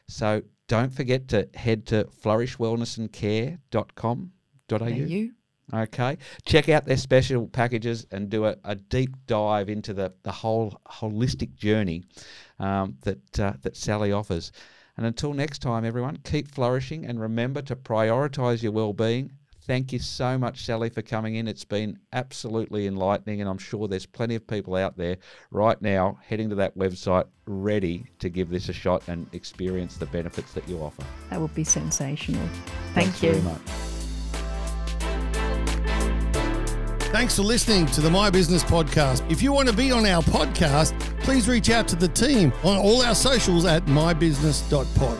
So 0.09 0.43
don't 0.67 0.93
forget 0.93 1.29
to 1.29 1.49
head 1.55 1.87
to 1.87 2.09
flourishwellnessandcare.com.au. 2.23 4.87
You. 4.87 5.33
Okay. 5.73 6.19
Check 6.45 6.69
out 6.69 6.85
their 6.85 6.97
special 6.97 7.47
packages 7.47 8.05
and 8.11 8.29
do 8.29 8.47
a, 8.47 8.57
a 8.65 8.75
deep 8.75 9.15
dive 9.27 9.69
into 9.69 9.95
the, 9.95 10.13
the 10.25 10.33
whole 10.33 10.81
holistic 10.87 11.55
journey 11.55 12.03
um, 12.59 12.97
that, 13.03 13.39
uh, 13.39 13.53
that 13.63 13.77
Sally 13.77 14.11
offers. 14.11 14.51
And 14.97 15.07
until 15.07 15.33
next 15.33 15.61
time, 15.61 15.85
everyone, 15.85 16.19
keep 16.25 16.51
flourishing 16.51 17.07
and 17.07 17.21
remember 17.21 17.63
to 17.63 17.77
prioritize 17.77 18.63
your 18.63 18.73
well 18.73 18.93
being. 18.93 19.31
Thank 19.71 19.93
you 19.93 20.01
so 20.01 20.37
much, 20.37 20.65
Sally, 20.65 20.89
for 20.89 21.01
coming 21.01 21.37
in. 21.37 21.47
It's 21.47 21.65
been 21.65 21.97
absolutely 22.13 22.89
enlightening, 22.89 23.41
and 23.41 23.49
I'm 23.49 23.57
sure 23.57 23.87
there's 23.87 24.05
plenty 24.05 24.35
of 24.35 24.45
people 24.45 24.75
out 24.75 24.97
there 24.97 25.17
right 25.53 25.81
now 25.81 26.19
heading 26.27 26.49
to 26.49 26.57
that 26.57 26.77
website 26.77 27.27
ready 27.47 28.05
to 28.19 28.29
give 28.29 28.51
this 28.51 28.69
a 28.69 28.73
shot 28.73 29.07
and 29.07 29.33
experience 29.33 29.97
the 29.97 30.07
benefits 30.07 30.55
that 30.55 30.69
you 30.69 30.79
offer. 30.79 31.05
That 31.31 31.41
would 31.41 31.55
be 31.55 31.63
sensational. 31.63 32.43
Thank 32.95 33.13
Thanks 33.13 33.23
you. 33.23 33.31
very 33.31 33.45
much. 33.45 33.61
Thanks 37.13 37.37
for 37.37 37.43
listening 37.43 37.87
to 37.87 38.01
the 38.01 38.11
My 38.11 38.29
Business 38.29 38.65
Podcast. 38.65 39.31
If 39.31 39.41
you 39.41 39.53
want 39.53 39.69
to 39.69 39.77
be 39.77 39.93
on 39.93 40.05
our 40.05 40.23
podcast, 40.23 40.99
please 41.21 41.49
reach 41.49 41.71
out 41.71 41.87
to 41.87 41.95
the 41.95 42.09
team 42.09 42.53
on 42.65 42.77
all 42.77 43.03
our 43.03 43.15
socials 43.15 43.65
at 43.67 43.87
mybusiness.pod. 43.87 45.19